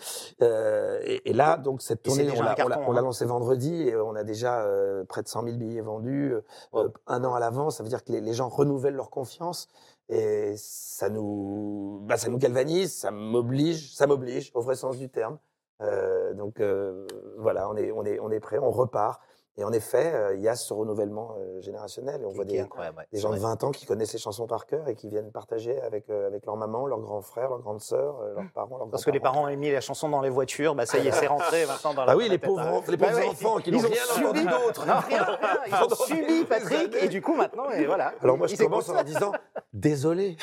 Euh, 0.43 0.99
et, 1.03 1.29
et 1.29 1.33
là, 1.33 1.57
donc, 1.57 1.81
cette 1.81 2.03
tournée, 2.03 2.29
on 2.37 2.41
l'a- 2.41 2.55
hein. 2.59 3.01
lancée 3.01 3.25
vendredi 3.25 3.89
et 3.89 3.95
on 3.95 4.15
a 4.15 4.23
déjà 4.23 4.61
euh, 4.61 5.03
près 5.05 5.23
de 5.23 5.27
100 5.27 5.43
000 5.43 5.57
billets 5.57 5.81
vendus, 5.81 6.33
euh, 6.33 6.41
Wow. 6.71 6.93
un 7.07 7.23
an 7.23 7.33
à 7.33 7.39
l'avance. 7.39 7.77
Ça 7.77 7.83
veut 7.83 7.89
dire 7.89 8.03
que 8.03 8.11
les, 8.11 8.21
les 8.21 8.33
gens 8.33 8.47
renouvellent 8.49 8.95
leur 8.95 9.09
confiance 9.09 9.67
et 10.09 10.53
ça 10.57 11.09
nous, 11.09 12.01
bah, 12.03 12.17
ça 12.17 12.29
nous 12.29 12.37
galvanise, 12.37 12.93
ça 12.93 13.11
m'oblige, 13.11 13.93
ça 13.95 14.07
m'oblige, 14.07 14.51
au 14.53 14.61
vrai 14.61 14.75
sens 14.75 14.97
du 14.97 15.09
terme. 15.09 15.37
Euh, 15.81 16.33
donc 16.33 16.59
euh, 16.59 17.05
voilà, 17.37 17.69
on 17.69 17.75
est, 17.75 17.91
on, 17.91 18.05
est, 18.05 18.19
on 18.19 18.31
est 18.31 18.39
prêt, 18.39 18.57
on 18.59 18.71
repart. 18.71 19.21
Et 19.57 19.63
en 19.63 19.71
effet, 19.71 20.11
euh, 20.13 20.35
il 20.35 20.41
y 20.41 20.49
a 20.49 20.55
ce 20.55 20.73
renouvellement 20.73 21.35
euh, 21.39 21.61
générationnel. 21.61 22.21
Et 22.21 22.25
on 22.25 22.31
voit 22.31 22.43
des, 22.43 22.59
incroyable. 22.59 22.97
ouais. 22.97 23.07
des 23.13 23.19
gens 23.19 23.29
de 23.29 23.35
Ouais. 23.35 23.39
20 23.39 23.63
ans 23.63 23.71
qui 23.71 23.85
connaissent 23.85 24.11
les 24.11 24.19
chansons 24.19 24.47
par 24.47 24.65
cœur 24.65 24.89
et 24.89 24.95
qui 24.95 25.07
viennent 25.07 25.31
partager 25.31 25.79
avec, 25.81 26.09
euh, 26.09 26.27
avec 26.27 26.45
leur 26.45 26.57
maman, 26.57 26.87
leurs 26.87 26.99
grands 26.99 27.21
frères, 27.21 27.47
leurs 27.49 27.61
grandes 27.61 27.79
sœurs, 27.79 28.19
euh, 28.19 28.33
leurs 28.33 28.49
parents, 28.53 28.77
leurs 28.77 28.89
Parce 28.89 29.05
que 29.05 29.11
les 29.11 29.21
parents 29.21 29.45
ont 29.49 29.55
mis 29.55 29.71
la 29.71 29.79
chanson 29.79 30.09
dans 30.09 30.19
les 30.21 30.29
voitures, 30.29 30.75
bah 30.75 30.85
ça 30.85 30.97
y 30.97 31.07
est, 31.07 31.11
c'est 31.13 31.27
rentré 31.27 31.65
maintenant 31.67 31.93
dans 31.93 32.03
la 32.03 32.11
Ah 32.11 32.17
oui, 32.17 32.25
la 32.25 32.33
les 32.33 32.39
tête, 32.39 32.49
pauvres, 32.49 32.61
hein. 32.61 32.81
les 32.89 32.97
pauvres 32.97 33.11
Bah 33.11 33.17
ouais, 33.17 33.27
enfants 33.29 33.57
qui 33.59 33.71
n'ont 33.71 33.79
ont 33.79 33.81
rien 33.83 34.03
subi- 34.03 34.43
d'autre. 34.49 34.85
Ils 35.67 35.73
ont 35.73 35.95
subi 36.05 36.43
Patrick 36.43 36.95
et 37.01 37.07
du 37.07 37.21
coup 37.21 37.35
maintenant, 37.35 37.69
et 37.69 37.85
voilà. 37.85 38.13
Alors 38.21 38.37
moi, 38.37 38.47
je 38.47 38.57
commence 38.57 38.89
en 38.89 38.93
leur 38.93 39.03
disant 39.05 39.31
désolé. 39.71 40.35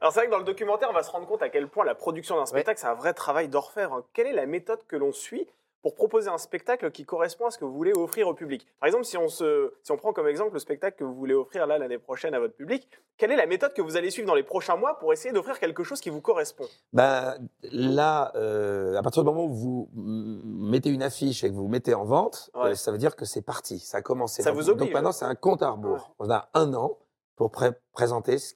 Alors 0.00 0.12
c'est 0.12 0.20
vrai 0.20 0.26
que 0.26 0.30
dans 0.30 0.38
le 0.38 0.44
documentaire, 0.44 0.88
on 0.90 0.94
va 0.94 1.02
se 1.02 1.10
rendre 1.10 1.26
compte 1.26 1.42
à 1.42 1.48
quel 1.50 1.68
point 1.68 1.84
la 1.84 1.94
production 1.94 2.36
d'un 2.36 2.46
spectacle, 2.46 2.80
c'est 2.80 2.86
un 2.86 2.94
vrai 2.94 3.12
travail 3.14 3.48
d'orfèvre. 3.48 3.92
hein. 3.94 4.04
Quelle 4.14 4.26
est 4.28 4.32
la 4.32 4.46
méthode 4.46 4.80
que 4.88 4.96
l'on 4.96 5.12
suit 5.12 5.46
pour 5.84 5.94
proposer 5.94 6.30
un 6.30 6.38
spectacle 6.38 6.90
qui 6.90 7.04
correspond 7.04 7.44
à 7.44 7.50
ce 7.50 7.58
que 7.58 7.66
vous 7.66 7.74
voulez 7.74 7.92
offrir 7.92 8.26
au 8.26 8.32
public 8.32 8.66
Par 8.80 8.86
exemple, 8.86 9.04
si 9.04 9.18
on, 9.18 9.28
se, 9.28 9.70
si 9.82 9.92
on 9.92 9.98
prend 9.98 10.14
comme 10.14 10.26
exemple 10.26 10.54
le 10.54 10.58
spectacle 10.58 10.96
que 10.96 11.04
vous 11.04 11.14
voulez 11.14 11.34
offrir 11.34 11.66
là 11.66 11.76
l'année 11.76 11.98
prochaine 11.98 12.32
à 12.32 12.40
votre 12.40 12.54
public, 12.54 12.88
quelle 13.18 13.30
est 13.32 13.36
la 13.36 13.44
méthode 13.44 13.74
que 13.74 13.82
vous 13.82 13.98
allez 13.98 14.10
suivre 14.10 14.26
dans 14.26 14.34
les 14.34 14.42
prochains 14.42 14.76
mois 14.76 14.98
pour 14.98 15.12
essayer 15.12 15.34
d'offrir 15.34 15.58
quelque 15.60 15.84
chose 15.84 16.00
qui 16.00 16.08
vous 16.08 16.22
correspond? 16.22 16.64
Ben, 16.94 17.36
là, 17.70 18.32
euh, 18.34 18.96
à 18.96 19.02
partir 19.02 19.22
du 19.24 19.26
moment 19.28 19.44
où 19.44 19.52
vous 19.52 19.90
mettez 19.92 20.88
une 20.88 21.02
affiche 21.02 21.44
et 21.44 21.50
que 21.50 21.54
vous 21.54 21.68
mettez 21.68 21.92
en 21.92 22.04
vente, 22.06 22.48
Ouais. 22.54 22.70
euh, 22.70 22.74
ça 22.76 22.90
veut 22.90 22.96
dire 22.98 23.14
que 23.14 23.26
c'est 23.26 23.42
parti, 23.42 23.78
ça 23.78 23.98
a 23.98 24.02
commencé. 24.02 24.40
Ça 24.42 24.52
Donc- 24.52 24.60
vous 24.62 24.70
oblige, 24.70 24.86
Donc 24.88 24.94
maintenant, 24.94 25.10
hein. 25.10 25.12
c'est 25.12 25.26
un 25.26 25.34
compte 25.34 25.62
à 25.62 25.68
rebours. 25.68 26.14
On 26.18 26.30
a 26.30 26.48
un 26.54 26.72
an 26.72 26.96
pour 27.36 27.50
pré- 27.50 27.72
présenter 27.92 28.38
ce, 28.38 28.54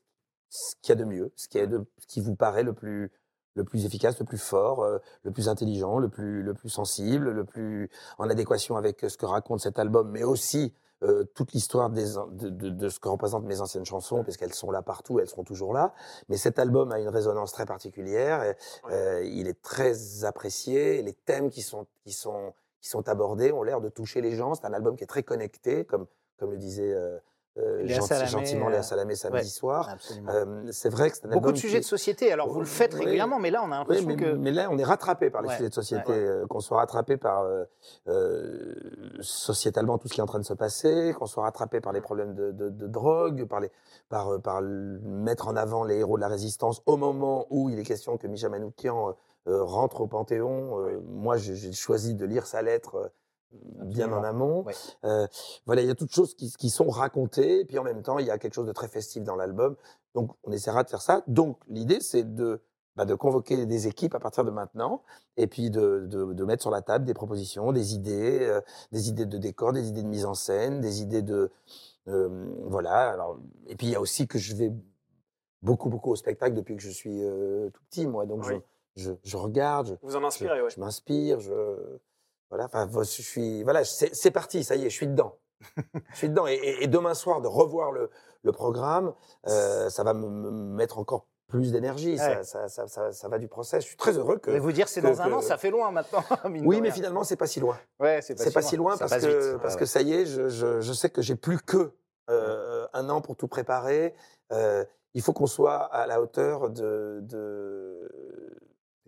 ce 0.48 0.74
qu'il 0.80 0.88
y 0.88 0.92
a 0.92 0.94
de 0.96 1.04
mieux, 1.04 1.30
ce 1.36 1.46
qui, 1.46 1.58
est 1.58 1.66
de, 1.66 1.84
ce 1.98 2.06
qui 2.06 2.22
vous 2.22 2.34
paraît 2.36 2.62
le 2.62 2.72
plus, 2.72 3.12
le 3.58 3.64
plus 3.64 3.84
efficace, 3.84 4.18
le 4.18 4.24
plus 4.24 4.38
fort, 4.38 4.82
euh, 4.82 4.98
le 5.24 5.30
plus 5.30 5.48
intelligent, 5.48 5.98
le 5.98 6.08
plus, 6.08 6.42
le 6.42 6.54
plus 6.54 6.70
sensible, 6.70 7.30
le 7.30 7.44
plus 7.44 7.90
en 8.16 8.30
adéquation 8.30 8.76
avec 8.76 9.04
ce 9.06 9.16
que 9.16 9.26
raconte 9.26 9.60
cet 9.60 9.78
album, 9.78 10.10
mais 10.10 10.24
aussi 10.24 10.72
euh, 11.04 11.24
toute 11.34 11.52
l'histoire 11.52 11.90
de, 11.90 12.02
de, 12.50 12.70
de 12.70 12.88
ce 12.88 12.98
que 12.98 13.08
représentent 13.08 13.44
mes 13.44 13.60
anciennes 13.60 13.84
chansons, 13.84 14.24
parce 14.24 14.36
qu'elles 14.36 14.54
sont 14.54 14.72
là 14.72 14.82
partout, 14.82 15.20
elles 15.20 15.28
seront 15.28 15.44
toujours 15.44 15.72
là. 15.72 15.94
Mais 16.28 16.36
cet 16.36 16.58
album 16.58 16.90
a 16.90 16.98
une 16.98 17.08
résonance 17.08 17.52
très 17.52 17.66
particulière. 17.66 18.42
et, 18.42 18.56
euh, 18.90 19.22
il 19.24 19.46
est 19.46 19.62
très 19.62 20.24
apprécié. 20.24 20.98
et 20.98 21.02
Les 21.02 21.12
thèmes 21.12 21.50
qui 21.50 21.62
sont, 21.62 21.86
qui 22.04 22.12
sont, 22.12 22.52
qui 22.80 22.88
sont 22.88 23.08
abordés 23.08 23.52
ont 23.52 23.62
l'air 23.62 23.80
de 23.80 23.88
toucher 23.88 24.20
les 24.20 24.34
gens. 24.34 24.54
C'est 24.54 24.64
un 24.64 24.72
album 24.72 24.96
qui 24.96 25.04
est 25.04 25.08
très 25.08 25.22
connecté, 25.22 25.84
comme, 25.84 26.06
comme 26.36 26.50
le 26.50 26.58
disait 26.58 26.92
euh, 26.92 27.18
euh, 27.58 27.82
Léa 27.82 27.96
gentil- 27.96 28.06
Salamé, 28.08 28.30
gentiment 28.30 28.66
euh, 28.66 28.70
Léa 28.70 28.82
Salamé 28.82 29.14
samedi 29.16 29.36
ouais. 29.38 29.44
soir. 29.44 29.96
Euh, 30.28 30.68
c'est 30.70 30.88
vrai 30.88 31.10
que 31.10 31.16
c'est 31.16 31.26
un 31.26 31.30
Beaucoup 31.30 31.38
album 31.46 31.52
de 31.54 31.58
sujets 31.58 31.74
qui- 31.78 31.84
de 31.84 31.86
société. 31.86 32.32
Alors 32.32 32.48
vous 32.48 32.60
le 32.60 32.66
faites 32.66 32.94
régulièrement, 32.94 33.38
mais 33.38 33.50
là 33.50 33.62
on 33.64 33.72
a 33.72 33.78
l'impression 33.78 34.06
mais, 34.06 34.16
que 34.16 34.32
mais 34.34 34.50
là, 34.52 34.68
on 34.70 34.78
est 34.78 34.84
rattrapé 34.84 35.30
par 35.30 35.42
les 35.42 35.48
Ouais, 35.48 35.56
sujets 35.56 35.68
de 35.68 35.74
société, 35.74 36.12
ouais. 36.12 36.18
euh, 36.18 36.46
qu'on 36.46 36.60
soit 36.60 36.78
rattrapé 36.78 37.16
par 37.16 37.42
euh, 37.42 37.64
euh, 38.08 38.74
sociétalement 39.20 39.98
tout 39.98 40.08
ce 40.08 40.14
qui 40.14 40.20
est 40.20 40.22
en 40.22 40.26
train 40.26 40.38
de 40.38 40.44
se 40.44 40.54
passer, 40.54 41.14
qu'on 41.18 41.26
soit 41.26 41.42
rattrapé 41.44 41.80
par 41.80 41.92
les 41.92 42.00
problèmes 42.00 42.34
de, 42.34 42.52
de- 42.52 42.70
de 42.70 42.86
drogue, 42.86 43.44
par, 43.46 43.60
les, 43.60 43.70
par, 44.08 44.32
euh, 44.34 44.38
par 44.38 44.60
mettre 44.62 45.48
en 45.48 45.56
avant 45.56 45.84
les 45.84 45.96
héros 45.98 46.16
de 46.16 46.22
la 46.22 46.28
résistance 46.28 46.82
au 46.86 46.96
moment 46.96 47.46
où 47.50 47.70
il 47.70 47.78
est 47.78 47.84
question 47.84 48.16
que 48.16 48.26
Misha 48.26 48.48
Manoukian 48.48 49.14
euh, 49.46 49.62
rentre 49.64 50.00
au 50.02 50.06
Panthéon. 50.06 50.80
Euh, 50.80 51.00
Moi, 51.06 51.36
j'ai 51.38 51.72
choisi 51.72 52.14
de 52.14 52.24
lire 52.26 52.46
sa 52.46 52.62
lettre. 52.62 53.10
Bien 53.52 54.12
en 54.12 54.22
amont. 54.22 54.64
Ouais. 54.64 54.74
Euh, 55.04 55.26
voilà, 55.66 55.82
il 55.82 55.88
y 55.88 55.90
a 55.90 55.94
toutes 55.94 56.12
choses 56.12 56.34
qui, 56.34 56.52
qui 56.52 56.70
sont 56.70 56.88
racontées, 56.88 57.60
et 57.60 57.64
puis 57.64 57.78
en 57.78 57.84
même 57.84 58.02
temps, 58.02 58.18
il 58.18 58.26
y 58.26 58.30
a 58.30 58.38
quelque 58.38 58.54
chose 58.54 58.66
de 58.66 58.72
très 58.72 58.88
festif 58.88 59.22
dans 59.24 59.36
l'album. 59.36 59.76
Donc, 60.14 60.32
on 60.44 60.52
essaiera 60.52 60.84
de 60.84 60.88
faire 60.90 61.02
ça. 61.02 61.22
Donc, 61.26 61.58
l'idée, 61.68 62.00
c'est 62.00 62.34
de, 62.34 62.60
bah, 62.96 63.04
de 63.04 63.14
convoquer 63.14 63.64
des 63.66 63.86
équipes 63.86 64.14
à 64.14 64.20
partir 64.20 64.44
de 64.44 64.50
maintenant, 64.50 65.02
et 65.36 65.46
puis 65.46 65.70
de, 65.70 66.06
de, 66.06 66.32
de 66.32 66.44
mettre 66.44 66.62
sur 66.62 66.70
la 66.70 66.82
table 66.82 67.04
des 67.04 67.14
propositions, 67.14 67.72
des 67.72 67.94
idées, 67.94 68.40
euh, 68.42 68.60
des 68.92 69.08
idées 69.08 69.26
de 69.26 69.38
décor, 69.38 69.72
des 69.72 69.88
idées 69.88 70.02
de 70.02 70.08
mise 70.08 70.26
en 70.26 70.34
scène, 70.34 70.80
des 70.80 71.00
idées 71.02 71.22
de, 71.22 71.50
euh, 72.08 72.46
voilà. 72.64 73.10
Alors, 73.10 73.38
et 73.66 73.76
puis 73.76 73.86
il 73.86 73.92
y 73.92 73.96
a 73.96 74.00
aussi 74.00 74.26
que 74.26 74.38
je 74.38 74.54
vais 74.54 74.72
beaucoup, 75.62 75.88
beaucoup 75.88 76.10
au 76.10 76.16
spectacle 76.16 76.54
depuis 76.54 76.76
que 76.76 76.82
je 76.82 76.90
suis 76.90 77.20
tout 77.72 77.82
petit, 77.90 78.06
moi. 78.06 78.26
Donc, 78.26 78.44
Oui. 78.46 78.60
je, 78.96 79.10
je, 79.10 79.12
je 79.22 79.36
regarde, 79.36 79.86
je, 80.02 80.06
Vous 80.06 80.16
en 80.16 80.20
je, 80.20 80.26
inspirez, 80.26 80.62
ouais. 80.62 80.70
je 80.70 80.80
m'inspire, 80.80 81.40
je 81.40 81.52
voilà, 82.50 82.64
enfin, 82.66 82.88
je 82.92 83.02
suis 83.22 83.62
voilà, 83.62 83.84
c'est 83.84 84.30
parti, 84.30 84.64
ça 84.64 84.76
y 84.76 84.84
est, 84.86 84.90
je 84.90 84.94
suis 84.94 85.06
dedans, 85.06 85.36
je 86.12 86.16
suis 86.16 86.28
dedans. 86.28 86.46
Et, 86.46 86.54
et- 86.54 86.84
et 86.84 86.86
demain 86.86 87.14
soir, 87.14 87.40
de 87.40 87.46
revoir 87.48 87.92
le, 87.92 88.10
le 88.42 88.52
programme, 88.52 89.12
euh, 89.48 89.90
ça 89.90 90.02
va 90.04 90.14
me, 90.14 90.28
me 90.28 90.50
mettre 90.50 90.98
encore 90.98 91.26
plus 91.48 91.72
d'énergie. 91.72 92.18
Ça, 92.18 92.28
Ouais. 92.28 92.44
ça, 92.44 92.68
ça, 92.68 92.86
ça- 92.86 93.12
ça 93.12 93.28
va 93.28 93.38
du 93.38 93.48
process. 93.48 93.82
Je 93.82 93.88
suis 93.88 93.96
très 93.96 94.16
heureux 94.18 94.36
que. 94.38 94.50
Je 94.50 94.56
vais 94.56 94.60
vous 94.60 94.72
dire, 94.72 94.88
c'est 94.88 95.00
dans 95.00 95.20
un 95.22 95.28
que- 95.28 95.34
an, 95.34 95.40
ça 95.40 95.56
fait 95.56 95.70
loin 95.70 95.90
maintenant. 95.90 96.22
Oui, 96.64 96.80
mais 96.80 96.90
finalement, 96.90 97.24
c'est 97.24 97.36
pas 97.36 97.46
si 97.46 97.58
loin. 97.60 97.78
Ouais, 98.00 98.20
c'est 98.22 98.34
pas, 98.52 98.62
si 98.62 98.76
loin 98.76 98.96
parce 98.96 99.12
que 99.16 99.26
vite. 99.52 99.62
parce 99.62 99.74
Ouais, 99.74 99.80
que 99.80 99.86
ça 99.86 100.02
y 100.02 100.12
est, 100.12 100.26
je, 100.26 100.48
je, 100.48 100.80
je 100.80 100.92
sais 100.92 101.08
que 101.10 101.22
j'ai 101.22 101.36
plus 101.36 101.58
que 101.58 101.92
euh, 102.30 102.86
un 102.92 103.08
an 103.08 103.20
pour 103.22 103.36
tout 103.36 103.48
préparer. 103.48 104.14
Euh, 104.52 104.84
il 105.14 105.22
faut 105.22 105.32
qu'on 105.32 105.46
soit 105.46 105.76
à 105.76 106.06
la 106.06 106.20
hauteur 106.20 106.68
de, 106.68 107.20
de, 107.22 108.10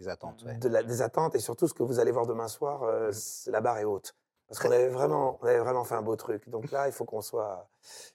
Des 0.00 0.08
attentes. 0.08 0.42
ouais. 0.44 0.54
de 0.56 0.68
la- 0.68 0.82
des 0.82 1.02
attentes 1.02 1.34
et 1.34 1.40
surtout 1.40 1.68
ce 1.68 1.74
que 1.74 1.82
vous 1.82 1.98
allez 2.00 2.10
voir 2.10 2.26
demain 2.26 2.48
soir, 2.48 2.82
euh, 2.82 3.06
Mhm. 3.08 3.12
c'est- 3.12 3.50
la 3.50 3.60
barre 3.60 3.78
est 3.78 3.84
haute. 3.84 4.14
Parce 4.48 4.58
qu'on 4.58 4.70
avait 4.72 4.88
vraiment, 4.88 5.38
on 5.42 5.46
avait 5.46 5.58
vraiment 5.60 5.84
fait 5.84 5.94
un 5.94 6.02
beau 6.02 6.16
truc. 6.16 6.48
Donc 6.48 6.70
là, 6.72 6.88
il 6.88 6.92
faut 6.92 7.04
qu'on 7.04 7.20
soit, 7.20 7.68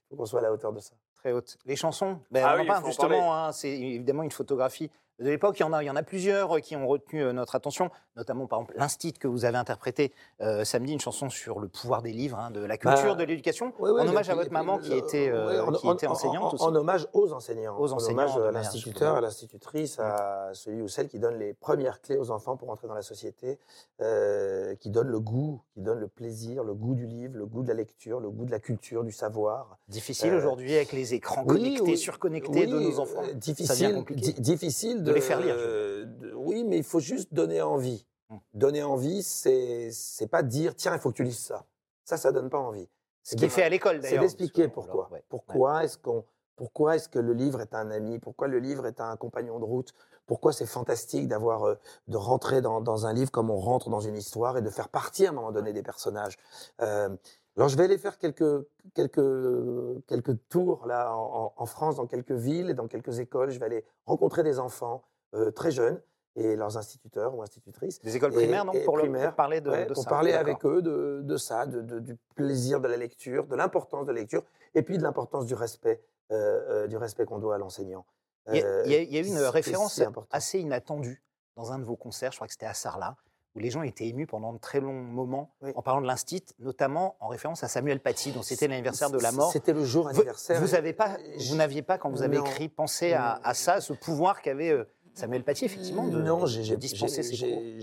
faut 0.10 0.16
qu'on 0.18 0.26
soit 0.26 0.40
à 0.40 0.44
la 0.44 0.52
hauteur 0.52 0.74
de 0.74 0.80
ça. 0.82 0.94
Très 1.16 1.32
haute. 1.32 1.58
Les 1.66 1.76
chansons, 1.76 2.20
ben, 2.32 2.44
Ah 2.46 2.50
on 2.50 2.56
oui, 2.56 2.60
en 2.60 2.64
il 2.64 2.68
parle 2.68 2.82
faut 2.82 2.88
en 2.88 2.90
justement. 2.92 3.36
hein, 3.36 3.52
c'est 3.54 3.70
évidemment 3.70 4.24
une 4.24 4.32
photographie 4.32 4.92
de 5.20 5.30
l'époque. 5.30 5.58
Il 5.60 5.64
y 5.64 5.66
en 5.66 5.74
a, 5.74 5.84
il 5.84 5.86
y 5.86 5.90
en 5.90 5.96
a 5.96 6.04
plusieurs 6.04 6.58
euh, 6.58 6.60
qui 6.60 6.76
ont 6.76 6.88
retenu 6.88 7.24
euh, 7.24 7.34
notre 7.34 7.56
attention, 7.56 7.90
notamment 8.16 8.48
par 8.48 8.60
exemple 8.60 8.76
l'instit 8.78 9.14
que 9.14 9.28
vous 9.28 9.46
avez 9.46 9.58
interprété 9.58 10.12
euh, 10.42 10.64
samedi, 10.66 10.94
une 10.94 11.00
chanson 11.00 11.30
sur 11.30 11.60
le 11.60 11.68
pouvoir 11.68 12.02
des 12.02 12.12
livres, 12.12 12.38
hein, 12.40 12.52
de 12.52 12.60
la 12.60 12.78
culture, 12.78 13.16
Bah, 13.16 13.16
de 13.16 13.24
l'éducation, 13.24 13.74
Ouais, 13.80 13.92
ouais, 13.92 14.02
en 14.02 14.08
hommage 14.08 14.30
à 14.30 14.36
votre 14.36 14.52
maman 14.52 14.78
qui 14.80 14.94
était, 14.94 15.30
euh, 15.30 15.48
ouais, 15.48 15.60
en- 15.60 15.72
qui 15.80 15.88
en- 15.88 15.94
était 15.94 16.08
en- 16.08 16.12
enseignante 16.12 16.44
en, 16.44 16.54
aussi. 16.56 16.64
en 16.64 16.76
hommage 16.76 17.08
aux 17.14 17.32
enseignants. 17.34 17.78
Aux 17.80 17.94
En 17.94 17.96
enseignants, 17.96 18.24
hommage 18.24 18.38
à 18.38 18.52
l'instituteur, 18.52 19.16
à 19.16 19.22
l'institutrice, 19.22 20.00
à 20.00 20.50
celui 20.54 20.82
ou 20.82 20.88
celle 20.88 21.08
qui 21.08 21.20
donne 21.20 21.38
les 21.40 21.54
premières 21.54 22.02
clés 22.02 22.18
aux 22.18 22.32
enfants 22.32 22.58
pour 22.58 22.70
entrer 22.70 22.88
dans 22.88 22.94
la 22.94 23.02
société, 23.02 23.58
euh, 24.02 24.76
qui 24.76 24.90
donne 24.90 25.08
le 25.08 25.20
goût, 25.20 25.62
qui 25.74 25.82
donne 25.82 26.00
le 26.00 26.08
plaisir, 26.08 26.64
le 26.64 26.74
goût 26.74 26.96
du 26.96 27.08
livre, 27.08 27.38
le 27.38 27.46
goût 27.46 27.64
de 27.64 27.70
la 27.70 27.74
lecture, 27.74 28.20
le 28.20 28.30
goût 28.30 28.46
de 28.46 28.52
la 28.52 28.60
culture, 28.60 29.04
du 29.04 29.12
savoir. 29.12 29.78
Difficile 29.88 30.34
aujourd'hui 30.34 30.76
avec 30.76 30.92
les 30.92 31.14
écrans 31.14 31.44
Oui, 31.46 31.54
connectés, 31.56 31.82
oui, 31.84 31.98
surconnectés 31.98 32.68
de 32.68 32.80
nos 32.80 33.00
enfants. 33.00 33.22
difficile, 33.36 34.04
difficile 34.40 35.04
De 35.06 35.14
les 35.14 35.22
faire 35.22 35.40
lire, 35.40 35.56
euh, 35.58 36.06
de- 36.06 36.34
oui, 36.34 36.64
mais 36.64 36.78
il 36.78 36.84
faut 36.84 37.00
juste 37.00 37.34
donner 37.34 37.62
envie. 37.62 38.06
Hum. 38.30 38.40
Donner 38.54 38.84
envie, 38.84 39.22
c'est 39.24 39.92
c'est 39.92 40.28
pas 40.28 40.42
dire 40.44 40.76
tiens, 40.76 40.94
il 40.94 41.00
faut 41.00 41.12
que 41.12 41.16
tu 41.18 41.24
lises 41.24 41.40
ça. 41.40 41.66
Ça, 42.04 42.18
ça 42.18 42.32
donne 42.32 42.50
pas 42.50 42.60
envie. 42.60 42.90
Ce 43.24 43.32
C'est 43.32 43.36
qui 43.38 43.46
est 43.46 43.50
fait 43.50 43.64
à 43.64 43.70
l'école 43.70 43.98
C'est 43.98 44.02
d'ailleurs. 44.10 44.22
d'expliquer 44.22 44.68
parce 44.68 44.86
que, 44.88 44.92
pourquoi. 44.92 45.10
ouais. 45.12 45.24
Pourquoi 45.30 45.84
est-ce 45.84 45.98
qu'on 45.98 46.24
pourquoi 46.56 46.96
est-ce 46.96 47.10
que 47.10 47.20
le 47.20 47.34
livre 47.34 47.60
est 47.62 47.74
un 47.76 47.92
ami? 47.92 48.18
Pourquoi 48.20 48.48
le 48.48 48.60
livre 48.60 48.86
est 48.88 49.02
un 49.02 49.16
compagnon 49.18 49.60
de 49.60 49.66
route? 49.66 49.94
Pourquoi 50.26 50.54
c'est 50.54 50.66
fantastique 50.66 51.28
d'avoir 51.28 51.64
euh, 51.66 51.76
de 52.08 52.18
rentrer 52.18 52.62
dans, 52.62 52.82
dans 52.82 53.06
un 53.06 53.14
livre 53.14 53.30
comme 53.30 53.50
on 53.52 53.58
rentre 53.60 53.90
dans 53.90 54.00
une 54.00 54.16
histoire 54.16 54.58
et 54.58 54.62
de 54.62 54.70
faire 54.70 54.90
partie 54.90 55.26
à 55.26 55.30
un 55.30 55.34
moment 55.34 55.52
donné 55.52 55.74
des 55.74 55.84
personnages? 55.84 56.38
Euh, 56.82 57.10
alors 57.58 57.70
je 57.70 57.78
vais 57.78 57.84
aller 57.86 57.98
faire 57.98 58.18
quelques 58.18 58.66
quelques 58.94 60.06
quelques 60.08 60.48
tours 60.50 60.86
là 60.88 61.16
en, 61.16 61.66
France 61.66 61.96
dans 61.96 62.08
quelques 62.08 62.32
villes 62.32 62.70
et 62.70 62.74
dans 62.74 62.88
quelques 62.88 63.20
écoles. 63.20 63.50
Je 63.50 63.60
vais 63.60 63.66
aller 63.66 63.86
rencontrer 64.06 64.44
des 64.44 64.60
enfants 64.60 65.04
euh, 65.34 65.52
très 65.52 65.72
jeunes 65.72 66.02
et 66.36 66.56
leurs 66.56 66.78
instituteurs 66.78 67.34
ou 67.36 67.42
institutrices. 67.42 68.02
Des 68.02 68.16
écoles 68.16 68.34
primaires, 68.34 68.66
donc, 68.66 68.76
et 68.76 68.84
pour, 68.84 68.98
le- 68.98 69.04
primaires, 69.04 69.30
pour 69.30 69.36
parler 69.36 69.62
de, 69.62 69.70
Ouais, 69.70 69.86
de 69.86 69.94
pour 69.94 70.04
ça. 70.04 70.10
parler 70.10 70.34
avec 70.34 70.66
eux 70.66 70.82
de, 70.82 71.22
de 71.24 71.38
ça, 71.38 71.66
de, 71.66 71.82
de- 71.82 72.00
du 72.00 72.18
plaisir 72.36 72.82
de 72.82 72.88
la 72.90 72.98
lecture, 72.98 73.48
de 73.48 73.56
l'importance 73.56 74.06
de 74.06 74.12
la 74.12 74.20
lecture, 74.20 74.44
et 74.74 74.82
puis 74.82 74.98
de 74.98 75.04
l'importance 75.04 75.46
du 75.46 75.54
respect, 75.54 76.04
euh, 76.32 76.84
euh, 76.84 76.88
du 76.88 76.98
respect 76.98 77.26
qu'on 77.26 77.40
doit 77.40 77.56
à 77.56 77.58
l'enseignant. 77.58 78.06
Il 78.52 78.58
y, 78.58 78.96
a, 78.96 79.22
eu 79.22 79.26
une 79.26 79.40
référence 79.40 80.00
assez 80.30 80.60
inattendue 80.60 81.24
dans 81.56 81.72
un 81.72 81.80
de 81.80 81.84
vos 81.86 81.96
concerts, 81.96 82.32
je 82.32 82.38
crois 82.38 82.48
que 82.48 82.54
c'était 82.54 82.66
à 82.68 82.74
Sarlat, 82.74 83.16
où 83.56 83.60
les 83.60 83.70
gens 83.70 83.82
étaient 83.84 84.08
émus 84.08 84.28
pendant 84.28 84.52
de 84.54 84.58
très 84.58 84.80
longs 84.82 84.92
moments 84.94 85.50
Oui. 85.62 85.72
en 85.76 85.82
parlant 85.82 86.02
de 86.02 86.08
l'instit, 86.08 86.44
notamment 86.60 87.16
en 87.20 87.28
référence 87.28 87.64
à 87.64 87.68
Samuel 87.68 88.00
Paty, 88.02 88.32
dont 88.32 88.42
c'était 88.42 88.68
l'anniversaire 88.68 89.10
de 89.10 89.18
la 89.20 89.32
mort. 89.32 89.52
C'était 89.52 89.74
le 89.74 89.84
jour 89.86 90.08
anniversaire. 90.10 90.60
Vous 90.62 90.76
avez 90.76 90.94
pas, 90.94 91.18
vous 91.50 91.56
n'aviez 91.56 91.82
pas 91.82 91.98
quand 91.98 92.10
vous 92.10 92.22
avez 92.22 92.38
Non. 92.38 92.46
écrit 92.46 92.68
pensé 92.70 93.14
à, 93.14 93.40
à 93.44 93.54
ça, 93.54 93.80
ce 93.82 93.94
pouvoir 93.94 94.42
qu'avait 94.42 94.72
euh, 94.72 94.84
Samuel 95.14 95.44
Paty 95.44 95.66
effectivement 95.66 96.08
de, 96.08 96.22
non, 96.22 96.42
de 96.42 96.48
j'ai 96.48 96.64
j'ai- 96.64 96.76
dispenser 96.78 97.22
cours. 97.22 97.82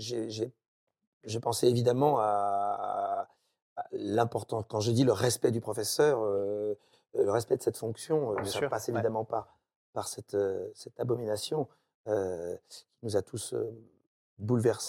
j'ai- 1.25 1.39
pensé 1.41 1.67
évidemment 1.67 2.19
à, 2.19 3.27
à 3.75 3.83
l'importance. 3.91 4.65
Quand 4.69 4.79
je 4.79 4.91
dis 4.91 5.03
le 5.03 5.11
respect 5.13 5.49
du 5.51 5.59
professeur, 5.61 6.19
euh, 6.23 6.75
le 7.15 7.31
respect 7.31 7.57
de 7.57 7.63
cette 7.63 7.77
fonction, 7.77 8.33
euh, 8.37 8.43
ça 8.43 8.67
passe 8.69 8.89
évidemment 8.89 9.23
par 9.25 10.07
cette, 10.07 10.35
euh, 10.35 10.69
cette 10.75 10.99
abomination 10.99 11.67
euh, 12.07 12.55
qui 12.69 12.85
nous 13.01 13.15
a 13.17 13.21
tous 13.23 13.55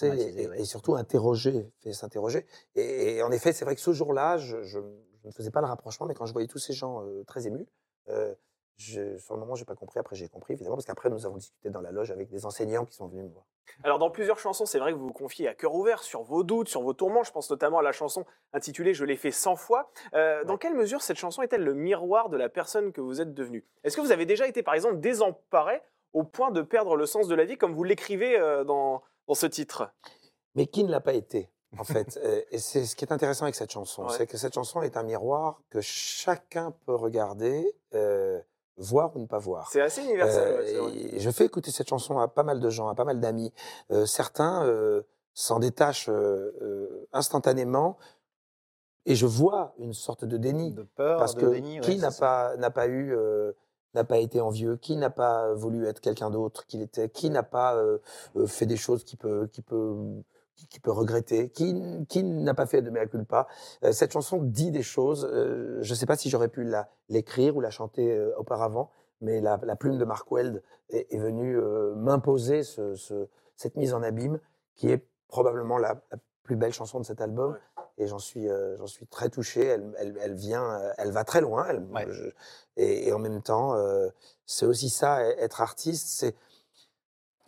Traumatisés, 0.08 0.42
et, 0.42 0.48
ouais. 0.48 0.60
et 0.60 0.64
surtout 0.64 0.94
interrogés, 0.94 1.70
fait 1.82 1.92
s'interroger. 1.92 2.46
Et, 2.74 3.16
et 3.16 3.22
en 3.22 3.30
effet, 3.30 3.52
c'est 3.52 3.64
vrai 3.64 3.74
que 3.74 3.80
ce 3.80 3.92
jour-là, 3.92 4.36
je, 4.38 4.62
je- 4.62 4.78
je 5.22 5.28
ne 5.28 5.32
faisais 5.32 5.50
pas 5.50 5.60
le 5.60 5.66
rapprochement, 5.66 6.06
mais 6.06 6.14
quand 6.14 6.26
je 6.26 6.32
voyais 6.32 6.48
tous 6.48 6.58
ces 6.58 6.72
gens 6.74 7.02
euh, 7.02 7.24
très 7.24 7.46
émus, 7.46 7.66
euh, 8.08 8.34
je- 8.76 9.16
sur 9.18 9.34
le 9.34 9.40
moment, 9.40 9.54
j'ai 9.54 9.64
pas 9.64 9.74
compris. 9.76 9.98
Après, 10.00 10.16
j'ai 10.16 10.28
compris, 10.28 10.52
évidemment, 10.54 10.76
parce 10.76 10.84
qu'après, 10.86 11.08
nous 11.08 11.24
avons 11.26 11.36
discuté 11.36 11.70
dans 11.70 11.80
la 11.80 11.92
loge 11.92 12.10
avec 12.10 12.28
des 12.28 12.44
enseignants 12.44 12.84
qui 12.84 12.94
sont 12.94 13.06
venus 13.06 13.24
me 13.24 13.28
voir. 13.30 13.44
Alors 13.82 13.98
dans 13.98 14.10
plusieurs 14.10 14.38
chansons, 14.38 14.66
c'est 14.66 14.78
vrai 14.78 14.92
que 14.92 14.98
vous 14.98 15.06
vous 15.06 15.12
confiez 15.12 15.48
à 15.48 15.54
cœur 15.54 15.74
ouvert 15.74 16.02
sur 16.02 16.22
vos 16.22 16.44
doutes, 16.44 16.68
sur 16.68 16.82
vos 16.82 16.92
tourments. 16.92 17.22
Je 17.24 17.32
pense 17.32 17.50
notamment 17.50 17.78
à 17.78 17.82
la 17.82 17.92
chanson 17.92 18.24
intitulée 18.52 18.92
Je 18.92 19.04
l'ai 19.04 19.16
fait 19.16 19.30
100 19.30 19.56
fois. 19.56 19.90
Euh, 20.14 20.44
Dans 20.44 20.58
quelle 20.58 20.74
mesure 20.74 21.00
cette 21.02 21.16
chanson 21.16 21.40
est-elle 21.42 21.64
le 21.64 21.72
miroir 21.74 22.28
de 22.28 22.36
la 22.36 22.48
personne 22.50 22.92
que 22.92 23.00
vous 23.00 23.20
êtes 23.22 23.32
devenue? 23.32 23.64
Est-ce 23.82 23.96
que 23.96 24.02
vous 24.02 24.12
avez 24.12 24.26
déjà 24.26 24.46
été 24.46 24.62
par 24.62 24.74
exemple 24.74 25.00
désemparé 25.00 25.80
au 26.12 26.22
point 26.24 26.50
de 26.50 26.60
perdre 26.62 26.94
le 26.96 27.06
sens 27.06 27.26
de 27.26 27.34
la 27.34 27.44
vie 27.46 27.56
comme 27.56 27.74
vous 27.74 27.84
l'écrivez 27.84 28.38
dans, 28.66 29.02
dans 29.28 29.34
ce 29.34 29.46
titre 29.46 29.90
Mais 30.54 30.66
qui 30.66 30.84
ne 30.84 30.90
l'a 30.90 31.00
pas 31.00 31.14
été, 31.14 31.50
en 31.78 31.84
fait 31.84 32.18
Euh, 32.22 32.42
Et 32.50 32.58
c'est 32.58 32.84
ce 32.84 32.94
qui 32.96 33.04
est 33.04 33.12
intéressant 33.12 33.44
avec 33.44 33.54
cette 33.54 33.72
chanson, 33.72 34.04
Ouais. 34.04 34.14
c'est 34.16 34.26
que 34.26 34.36
cette 34.36 34.54
chanson 34.54 34.82
est 34.82 34.96
un 34.96 35.02
miroir 35.02 35.60
que 35.70 35.80
chacun 35.80 36.72
peut 36.86 36.94
regarder, 36.94 37.74
euh, 37.94 38.40
voir 38.76 39.14
ou 39.16 39.20
ne 39.20 39.26
pas 39.26 39.38
voir. 39.38 39.70
C'est 39.70 39.80
assez 39.80 40.02
universel. 40.02 40.58
Euh, 40.76 40.90
et 40.94 41.20
je 41.20 41.30
fais 41.30 41.44
écouter 41.44 41.70
cette 41.70 41.88
chanson 41.88 42.18
à 42.18 42.26
pas 42.28 42.42
mal 42.42 42.58
de 42.60 42.70
gens, 42.70 42.88
à 42.88 42.94
pas 42.94 43.04
mal 43.04 43.20
d'amis. 43.20 43.52
Euh, 43.92 44.04
certains 44.06 44.64
euh, 44.66 45.02
s'en 45.32 45.58
détachent 45.60 46.10
instantanément 47.12 47.98
et 49.06 49.14
je 49.14 49.26
vois 49.26 49.74
une 49.78 49.92
sorte 49.94 50.24
de 50.24 50.36
déni. 50.36 50.72
de 50.72 50.82
peur, 50.82 51.18
Parce 51.18 51.34
de 51.34 51.40
que 51.40 51.46
déni. 51.46 51.74
ouais, 51.80 51.84
qui 51.86 51.96
n'a 51.98 52.10
pas, 52.10 52.56
n'a 52.56 52.70
pas 52.70 52.86
eu, 52.88 53.14
n'a 53.94 54.04
pas 54.04 54.18
été 54.18 54.40
envieux, 54.40 54.76
qui 54.76 54.96
n'a 54.96 55.10
pas 55.10 55.52
voulu 55.54 55.86
être 55.86 56.00
quelqu'un 56.00 56.30
d'autre 56.30 56.66
qu'il 56.66 56.82
était, 56.82 57.08
qui 57.08 57.30
n'a 57.30 57.42
pas 57.42 57.76
euh, 57.76 57.98
euh, 58.36 58.46
fait 58.46 58.66
des 58.66 58.76
choses 58.76 59.04
peut, 59.16 59.48
qui 59.52 59.62
peut, 59.62 59.94
qui 60.70 60.80
peut 60.80 60.90
regretter, 60.92 61.50
qui, 61.50 61.74
qui 62.08 62.22
n'a 62.24 62.54
pas 62.54 62.66
fait 62.66 62.82
de 62.82 62.90
mea 62.90 63.06
culpa. 63.06 63.46
Euh, 63.84 63.92
cette 63.92 64.12
chanson 64.12 64.38
dit 64.42 64.70
des 64.70 64.82
choses. 64.82 65.28
euh, 65.32 65.78
je 65.82 65.90
ne 65.92 65.96
sais 65.96 66.06
pas 66.06 66.16
si 66.16 66.30
j'aurais 66.30 66.48
pu 66.48 66.70
l'écrire 67.08 67.56
ou 67.56 67.60
la 67.60 67.70
chanter 67.70 68.12
euh, 68.16 68.32
auparavant, 68.38 68.90
mais 69.20 69.40
la, 69.40 69.58
plume 69.76 69.98
de 69.98 70.04
Mark 70.04 70.30
Weld 70.30 70.62
est, 70.90 71.16
venue 71.18 71.56
euh, 71.58 71.94
m'imposer 71.94 72.62
ce, 72.62 72.94
ce- 72.94 73.28
cette 73.56 73.76
mise 73.76 73.94
en 73.94 74.02
abîme 74.02 74.38
qui 74.74 74.90
est 74.90 75.06
probablement 75.28 75.78
la, 75.78 76.00
plus 76.44 76.56
belle 76.56 76.72
chanson 76.72 77.00
de 77.00 77.04
cet 77.04 77.20
album. 77.20 77.56
Et 77.98 78.06
j'en 78.08 78.18
suis, 78.18 78.48
euh, 78.48 78.76
j'en 78.78 78.86
suis 78.88 79.06
très 79.06 79.28
touché. 79.30 79.64
Elle, 79.64 79.94
elle, 79.98 80.18
elle 80.20 80.34
vient, 80.34 80.64
euh, 80.80 80.92
elle 80.98 81.12
va 81.12 81.22
très 81.24 81.40
loin. 81.40 81.66
Elle, 81.68 81.84
Ouais. 81.92 82.06
je- 82.10 82.30
et, 82.76 83.08
et 83.08 83.12
en 83.12 83.18
même 83.20 83.40
temps, 83.42 83.74
euh, 83.76 84.08
c'est 84.46 84.66
aussi 84.66 84.88
ça, 84.88 85.22
e- 85.22 85.34
être 85.38 85.60
artiste. 85.60 86.08
C'est 86.08 86.34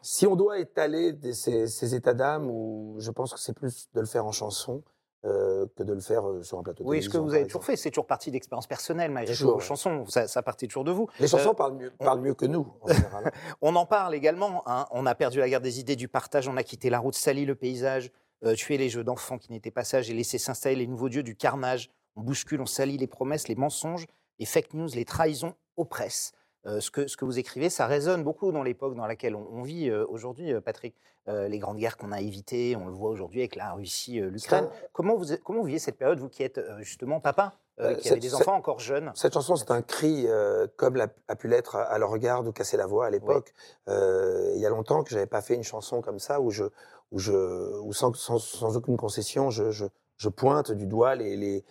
si 0.02 0.26
on 0.26 0.37
doit 0.37 0.59
étaler 0.61 1.12
des- 1.12 1.35
ces, 1.35 1.66
ces 1.66 1.94
états 1.94 2.14
d'âme, 2.14 2.48
ou 2.48 2.94
je 2.98 3.11
pense 3.11 3.35
que 3.35 3.40
c'est 3.40 3.52
plus 3.54 3.88
de 3.94 4.00
le 4.00 4.06
faire 4.06 4.24
en 4.24 4.32
chanson 4.32 4.82
euh, 5.24 5.66
que 5.74 5.82
de 5.82 5.92
le 5.92 5.98
faire 6.00 6.22
sur 6.42 6.61
un 6.61 6.62
plateau 6.62 6.85
de 6.85 6.88
Oui, 6.88 7.02
ce 7.02 7.09
que 7.09 7.18
vous 7.18 7.35
avez 7.35 7.46
toujours 7.46 7.64
fait, 7.64 7.74
c'est 7.74 7.90
toujours 7.90 8.06
partie 8.06 8.30
d'expérience 8.30 8.68
personnelle, 8.68 9.11
malgré 9.11 9.35
tout. 9.35 9.46
Vos 9.48 9.56
ouais. 9.56 9.61
chansons, 9.61 10.06
ça, 10.06 10.28
ça 10.28 10.40
partait 10.44 10.68
toujours 10.68 10.85
de 10.85 10.92
vous. 10.92 11.09
Les 11.18 11.26
chansons 11.26 11.50
Euh, 11.50 11.54
parlent, 11.54 11.74
mieux, 11.74 11.90
on- 11.98 12.04
parlent 12.04 12.20
mieux 12.20 12.35
que 12.35 12.46
nous, 12.46 12.72
en 12.82 12.87
général. 12.87 13.32
On 13.61 13.74
en 13.74 13.87
parle 13.87 14.14
également. 14.14 14.62
hein. 14.66 14.87
On 14.92 15.04
a 15.06 15.16
perdu 15.16 15.40
la 15.40 15.48
guerre 15.48 15.61
des 15.62 15.80
idées, 15.80 15.96
du 15.96 16.06
partage, 16.06 16.46
on 16.46 16.56
a 16.56 16.62
quitté 16.62 16.90
la 16.90 17.00
route, 17.00 17.16
sali 17.16 17.44
le 17.44 17.56
paysage, 17.56 18.12
euh, 18.44 18.55
tué 18.55 18.77
les 18.77 18.88
jeux 18.88 19.05
d'enfants 19.05 19.38
qui 19.38 19.53
n'étaient 19.53 19.70
pas 19.70 19.85
sages 19.85 20.11
et 20.11 20.14
laissé 20.14 20.38
s'installer 20.38 20.77
les 20.77 20.87
nouveaux 20.87 21.09
dieux 21.09 21.22
du 21.22 21.37
carnage. 21.37 21.90
On 22.16 22.22
bouscule, 22.22 22.61
on 22.61 22.66
salit 22.66 22.99
les 22.99 23.07
promesses, 23.07 23.49
les 23.49 23.55
mensonges, 23.57 24.07
les 24.38 24.46
fake 24.46 24.75
news, 24.75 24.88
les 24.94 25.05
trahisons 25.05 25.55
oppressent. 25.77 26.33
euh, 26.66 26.81
ce, 26.81 26.90
que, 26.90 27.07
ce 27.07 27.16
que 27.16 27.25
vous 27.25 27.38
écrivez, 27.38 27.70
ça 27.70 27.87
résonne 27.87 28.22
beaucoup 28.25 28.53
dans 28.53 28.62
l'époque 28.62 28.94
dans 28.94 29.07
laquelle 29.07 29.35
on, 29.35 29.46
on 29.51 29.62
vit 29.62 29.88
euh, 29.88 30.05
aujourd'hui, 30.09 30.53
euh, 30.53 30.61
Patrick. 30.61 30.94
Euh, 31.29 31.49
les 31.49 31.59
grandes 31.59 31.79
guerres 31.79 31.96
qu'on 31.96 32.12
a 32.12 32.20
évitées, 32.20 32.77
on 32.77 32.87
le 32.87 32.92
voit 32.92 33.11
aujourd'hui 33.11 33.40
avec 33.40 33.57
la 33.57 33.72
Russie, 33.72 34.20
l'Ukraine. 34.20 34.68
Comment 34.92 35.16
vous, 35.16 35.37
comment 35.42 35.61
vous 35.61 35.66
vivez 35.66 35.81
cette 35.81 35.99
période, 35.99 36.20
vous 36.20 36.29
qui 36.29 36.44
êtes 36.44 36.61
justement 36.79 37.18
papa, 37.18 37.59
euh, 37.81 37.95
qui 37.95 38.09
des 38.19 38.35
enfants 38.35 38.55
encore 38.55 38.81
jeunes 38.81 39.12
Cette 39.15 39.35
chanson, 39.35 39.57
c'est 39.57 39.71
un 39.71 39.83
cri, 39.83 40.27
euh, 40.29 40.67
comme 40.77 40.97
l'a- 40.97 41.09
a 41.29 41.37
pu 41.37 41.49
l'être 41.49 41.77
à, 41.77 41.83
à 41.83 41.99
le 41.99 42.05
regard 42.07 42.47
ou 42.47 42.53
casser 42.53 42.77
la 42.77 42.87
voix 42.87 43.07
à 43.07 43.11
l'époque. 43.11 43.53
Euh, 43.89 44.53
il 44.55 44.61
y 44.61 44.67
a 44.67 44.71
longtemps 44.71 45.03
que 45.05 45.11
j'avais 45.11 45.27
pas 45.27 45.43
fait 45.43 45.55
une 45.55 45.62
chanson 45.65 46.01
comme 46.01 46.19
ça 46.19 46.41
où 46.41 46.51
je, 46.51 46.65
où 47.12 47.19
je, 47.19 47.33
où 47.81 47.93
sans, 47.93 48.15
sans, 48.15 48.39
sans 48.39 48.77
aucune 48.77 48.97
concession, 48.97 49.51
je, 49.51 49.71
je, 49.71 49.85
je 50.17 50.29
pointe 50.29 50.73
du 50.73 50.87
doigt 50.87 51.15
les, 51.15 51.37
les, 51.37 51.65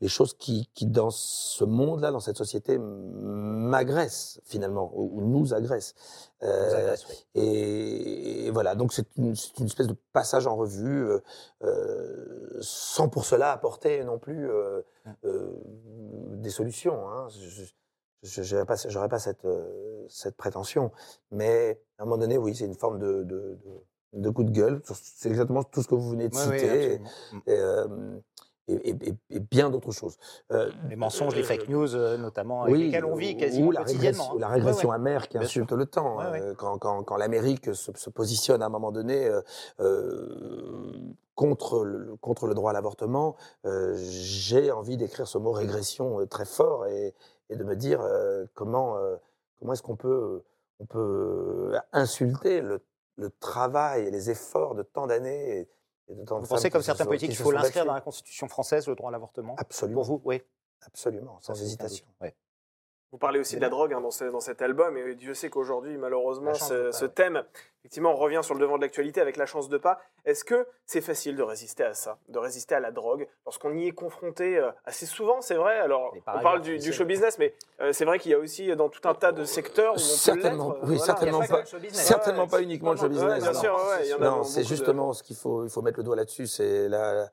les 0.00 0.08
choses 0.08 0.34
qui, 0.34 0.68
qui 0.74 0.86
dans 0.86 1.10
ce 1.10 1.64
monde-là, 1.64 2.10
dans 2.10 2.20
cette 2.20 2.36
société, 2.36 2.78
m'agressent 2.78 4.40
finalement 4.44 4.90
ou, 4.94 5.10
ou 5.18 5.20
nous 5.22 5.54
agressent. 5.54 5.94
Euh, 6.42 6.78
agressent, 6.84 7.06
oui. 7.08 7.26
et, 7.34 8.46
et 8.46 8.50
voilà, 8.50 8.74
donc 8.74 8.92
c'est 8.92 9.06
une, 9.16 9.32
espèce 9.32 9.86
de 9.86 9.96
passage 10.12 10.46
en 10.46 10.54
revue, 10.56 11.08
euh, 11.08 11.20
euh, 11.64 12.58
sans 12.60 13.08
pour 13.08 13.24
cela 13.24 13.52
apporter 13.52 14.04
non 14.04 14.18
plus 14.18 14.50
euh, 14.50 14.82
des 15.24 16.50
solutions. 16.50 17.08
Hein. 17.08 17.28
Je 18.22 18.54
n'aurais 18.94 19.08
pas, 19.08 19.18
cette, 19.18 19.46
cette 20.08 20.36
prétention. 20.36 20.90
Mais 21.30 21.80
à 21.98 22.02
un 22.02 22.06
moment 22.06 22.18
donné, 22.18 22.38
oui, 22.38 22.54
c'est 22.54 22.64
une 22.66 22.74
forme 22.74 22.98
de, 22.98 23.22
de, 23.24 23.58
de- 23.64 23.82
de 24.14 24.30
coup 24.30 24.44
de 24.44 24.50
gueule. 24.50 24.80
C'est 24.94 25.28
exactement 25.28 25.62
tout 25.62 25.82
ce 25.82 25.88
que 25.88 25.94
vous 25.94 26.08
venez 26.10 26.28
de 26.30 26.34
Ouais, 26.36 26.58
citer. 26.58 27.00
et, 27.46 27.52
euh, 27.58 27.86
et, 28.68 28.90
et- 28.90 28.96
et- 29.08 29.14
et 29.36 29.40
bien 29.40 29.70
d'autres 29.70 29.92
choses. 29.92 30.16
Euh, 30.52 30.70
Les 30.88 30.96
mensonges, 30.96 31.34
les 31.36 31.42
fake 31.42 31.68
news, 31.68 31.94
euh, 31.94 32.16
notamment, 32.16 32.62
avec 32.62 32.76
lesquels 32.76 33.04
on 33.04 33.14
vit 33.14 33.36
quasiment 33.36 33.68
ou 33.68 33.70
la 33.70 33.80
quotidiennement. 33.84 34.22
régression, 34.24 34.36
hein. 34.36 34.40
la 34.40 34.48
régression 34.48 34.88
Ouais, 34.88 34.94
ouais. 34.94 35.00
amère 35.00 35.28
qui 35.28 35.38
Bien 35.38 35.46
insulte 35.46 35.72
le 35.72 35.86
temps. 35.86 36.18
Ouais. 36.18 36.40
Euh, 36.42 36.54
Quand, 36.56 36.78
quand, 36.78 37.02
quand 37.04 37.16
l'Amérique 37.16 37.74
se, 37.74 37.92
se 37.94 38.10
positionne 38.10 38.62
à 38.62 38.66
un 38.66 38.70
moment 38.70 38.92
donné 38.92 39.30
contre, 41.34 41.84
le, 41.84 42.16
contre 42.20 42.46
le 42.46 42.54
droit 42.54 42.70
à 42.70 42.74
l'avortement, 42.74 43.36
j'ai 43.94 44.70
envie 44.72 44.96
d'écrire 44.96 45.26
ce 45.28 45.38
mot 45.38 45.52
régression 45.52 46.24
très 46.26 46.44
fort 46.46 46.86
et, 46.86 47.14
et 47.50 47.56
de 47.56 47.64
me 47.64 47.76
dire 47.76 48.00
comment, 48.54 48.96
comment 49.58 49.72
est-ce 49.72 49.82
qu'on 49.82 49.96
peut, 49.96 50.42
on 50.80 50.86
peut 50.86 51.74
insulter 51.92 52.60
le, 52.60 52.80
le 53.16 53.30
travail 53.40 54.06
et 54.06 54.10
les 54.10 54.30
efforts 54.30 54.74
de 54.74 54.82
tant 54.82 55.06
d'années. 55.06 55.68
Vous 56.08 56.46
pensez, 56.46 56.70
comme 56.70 56.82
certains 56.82 57.04
politiques, 57.04 57.30
qui 57.30 57.36
qu'il 57.36 57.44
faut 57.44 57.52
l'inscrire 57.52 57.84
dans 57.84 57.94
la 57.94 58.00
Constitution 58.00 58.48
française, 58.48 58.86
le 58.86 58.94
droit 58.94 59.10
à 59.10 59.12
l'avortement? 59.12 59.56
Absolument. 59.58 60.02
Pour 60.02 60.04
vous, 60.04 60.22
oui. 60.24 60.42
Absolument, 60.82 61.38
sans 61.40 61.60
hésitation. 61.60 62.06
Vous 63.12 63.18
parlez 63.18 63.38
aussi 63.38 63.56
de 63.56 63.60
la 63.60 63.68
drogue 63.68 63.92
hein, 63.94 64.00
dans, 64.00 64.10
ce- 64.10 64.24
dans 64.24 64.40
cet 64.40 64.60
album, 64.62 64.96
et 64.96 65.14
Dieu 65.14 65.32
sait 65.32 65.48
qu'aujourd'hui, 65.48 65.96
malheureusement, 65.96 66.52
ce, 66.54 66.86
pas, 66.86 66.92
ce 66.92 67.04
ouais. 67.04 67.10
thème, 67.12 67.44
effectivement, 67.80 68.14
revient 68.14 68.40
sur 68.42 68.54
le 68.54 68.60
devant 68.60 68.76
de 68.76 68.82
l'actualité 68.82 69.20
avec 69.20 69.36
la 69.36 69.46
chance 69.46 69.68
de 69.68 69.78
pas. 69.78 70.00
Est-ce 70.24 70.44
que 70.44 70.66
c'est 70.86 71.00
facile 71.00 71.36
de 71.36 71.42
résister 71.44 71.84
à 71.84 71.94
ça, 71.94 72.18
de 72.28 72.38
résister 72.38 72.74
à 72.74 72.80
la 72.80 72.90
drogue, 72.90 73.28
lorsqu'on 73.46 73.74
y 73.76 73.86
est 73.86 73.92
confronté 73.92 74.58
euh, 74.58 74.70
assez 74.84 75.06
souvent, 75.06 75.40
c'est 75.40 75.54
vrai? 75.54 75.78
Alors, 75.78 76.12
on 76.26 76.40
parle 76.40 76.60
du, 76.62 76.92
show 76.92 77.04
business, 77.04 77.38
mais 77.38 77.54
euh, 77.80 77.92
c'est 77.92 78.04
vrai 78.04 78.18
qu'il 78.18 78.32
y 78.32 78.34
a 78.34 78.38
aussi 78.38 78.74
dans 78.74 78.88
tout 78.88 79.08
un 79.08 79.14
tas 79.14 79.30
de 79.32 79.44
secteurs 79.44 79.92
où 79.92 79.96
on 79.96 79.98
Certainement, 80.00 80.70
peut 80.72 80.78
oui, 80.82 80.96
voilà. 80.96 81.04
certainement 81.04 81.40
pas 81.40 81.46
pas. 81.46 81.56
que 81.58 81.60
le 81.62 81.66
show 81.68 81.78
business. 81.78 82.04
Certainement 82.06 82.42
Ouais, 82.42 82.48
pas 82.50 82.60
uniquement 82.62 82.90
le 82.90 82.96
show 82.96 83.04
Ouais, 83.04 83.10
business. 83.10 83.42
bien 83.42 83.52
non. 83.52 83.60
sûr, 83.60 83.74
ouais, 83.74 84.04
il 84.04 84.10
y 84.10 84.14
en 84.14 84.20
a 84.20 84.24
Non, 84.30 84.42
c'est 84.42 84.62
de- 84.62 84.66
justement 84.66 85.12
ce 85.12 85.22
qu'il 85.22 85.36
faut, 85.36 85.62
il 85.64 85.70
faut 85.70 85.80
mettre 85.80 85.98
le 85.98 86.04
doigt 86.04 86.16
là-dessus. 86.16 86.48
C'est 86.48 86.88
la, 86.88 87.14
la 87.14 87.30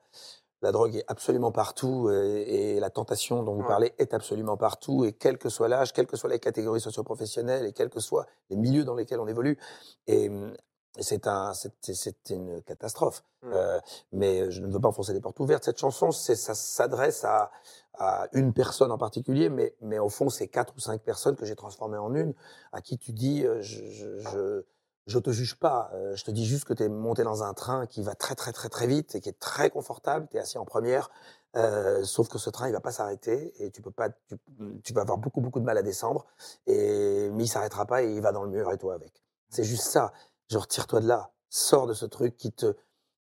drogue 0.72 0.96
est 0.96 1.04
absolument 1.08 1.52
partout 1.52 2.10
et, 2.10 2.76
et 2.76 2.80
la 2.80 2.90
tentation 2.90 3.42
dont 3.42 3.54
vous 3.54 3.62
Ouais. 3.62 3.68
parlez 3.68 3.94
est 3.98 4.14
absolument 4.14 4.56
partout 4.56 5.04
et 5.04 5.12
quel 5.12 5.38
que 5.38 5.48
soit 5.48 5.68
l'âge, 5.68 5.92
quelles 5.92 6.06
que 6.06 6.16
soient 6.16 6.30
les 6.30 6.38
catégories 6.38 6.80
socioprofessionnelles 6.80 7.66
et 7.66 7.72
quels 7.72 7.90
que 7.90 8.00
soient 8.00 8.26
les 8.50 8.56
milieux 8.56 8.84
dans 8.84 8.94
lesquels 8.94 9.20
on 9.20 9.26
évolue. 9.28 9.58
Et, 10.06 10.28
hum, 10.28 10.54
et 10.96 11.02
c'est 11.02 11.26
un, 11.26 11.52
c'est, 11.54 12.30
une 12.30 12.62
catastrophe. 12.62 13.24
Mm. 13.42 13.50
Euh, 13.52 13.80
mais 14.12 14.50
je 14.50 14.60
ne 14.60 14.72
veux 14.72 14.80
pas 14.80 14.88
enfoncer 14.88 15.12
des 15.12 15.20
portes 15.20 15.40
ouvertes. 15.40 15.64
Cette 15.64 15.78
chanson, 15.78 16.12
c'est, 16.12 16.36
ça 16.36 16.54
s'adresse 16.54 17.24
à, 17.24 17.50
à 17.98 18.28
une 18.32 18.52
personne 18.52 18.92
en 18.92 18.98
particulier, 18.98 19.48
mais, 19.48 19.74
mais 19.80 19.98
au 19.98 20.08
fond, 20.08 20.28
c'est 20.28 20.46
quatre 20.46 20.72
ou 20.76 20.80
cinq 20.80 21.00
personnes 21.02 21.34
que 21.34 21.46
j'ai 21.46 21.56
transformées 21.56 21.98
en 21.98 22.14
une, 22.14 22.32
à 22.72 22.80
qui 22.80 22.96
tu 22.96 23.12
dis, 23.12 23.44
euh, 23.44 23.60
je, 23.60 23.84
je, 24.20 24.62
je, 25.06 25.18
te 25.18 25.30
juge 25.30 25.56
pas. 25.58 25.90
euh, 25.94 26.16
Je 26.16 26.24
te 26.24 26.30
dis 26.30 26.46
juste 26.46 26.64
que 26.64 26.74
tu 26.74 26.82
es 26.84 26.88
monté 26.88 27.22
dans 27.24 27.42
un 27.42 27.54
train 27.54 27.86
qui 27.86 28.02
va 28.02 28.14
très 28.14 28.34
très 28.34 28.52
très 28.52 28.68
très 28.68 28.86
vite 28.86 29.14
et 29.14 29.20
qui 29.20 29.28
est 29.28 29.38
très 29.38 29.70
confortable. 29.70 30.28
Tu 30.30 30.36
es 30.36 30.40
assis 30.40 30.58
en 30.58 30.64
première. 30.64 31.10
euh, 31.56 32.02
sauf 32.04 32.28
que 32.28 32.38
ce 32.38 32.50
train, 32.50 32.68
il 32.68 32.72
va 32.72 32.80
pas 32.80 32.90
s'arrêter 32.92 33.52
et 33.64 33.70
tu 33.70 33.80
peux 33.82 33.90
pas, 33.92 34.08
tu, 34.10 34.36
tu 34.82 34.92
vas 34.92 35.02
avoir 35.02 35.18
beaucoup 35.18 35.40
beaucoup 35.40 35.60
de 35.60 35.64
mal 35.64 35.78
à 35.78 35.82
descendre. 35.82 36.26
Et 36.66 37.30
mais 37.32 37.44
il 37.44 37.48
s'arrêtera 37.48 37.86
pas 37.86 38.02
et 38.02 38.12
il 38.14 38.20
va 38.22 38.32
dans 38.32 38.44
le 38.44 38.50
mur 38.50 38.70
et 38.72 38.78
toi 38.78 38.94
avec. 38.94 39.22
C'est 39.50 39.64
juste 39.64 39.84
ça. 39.84 40.12
Genre 40.50 40.66
tire-toi 40.66 41.00
de 41.00 41.08
là, 41.08 41.30
sors 41.50 41.86
de 41.86 41.94
ce 41.94 42.06
truc 42.06 42.36
qui 42.36 42.52
te 42.52 42.74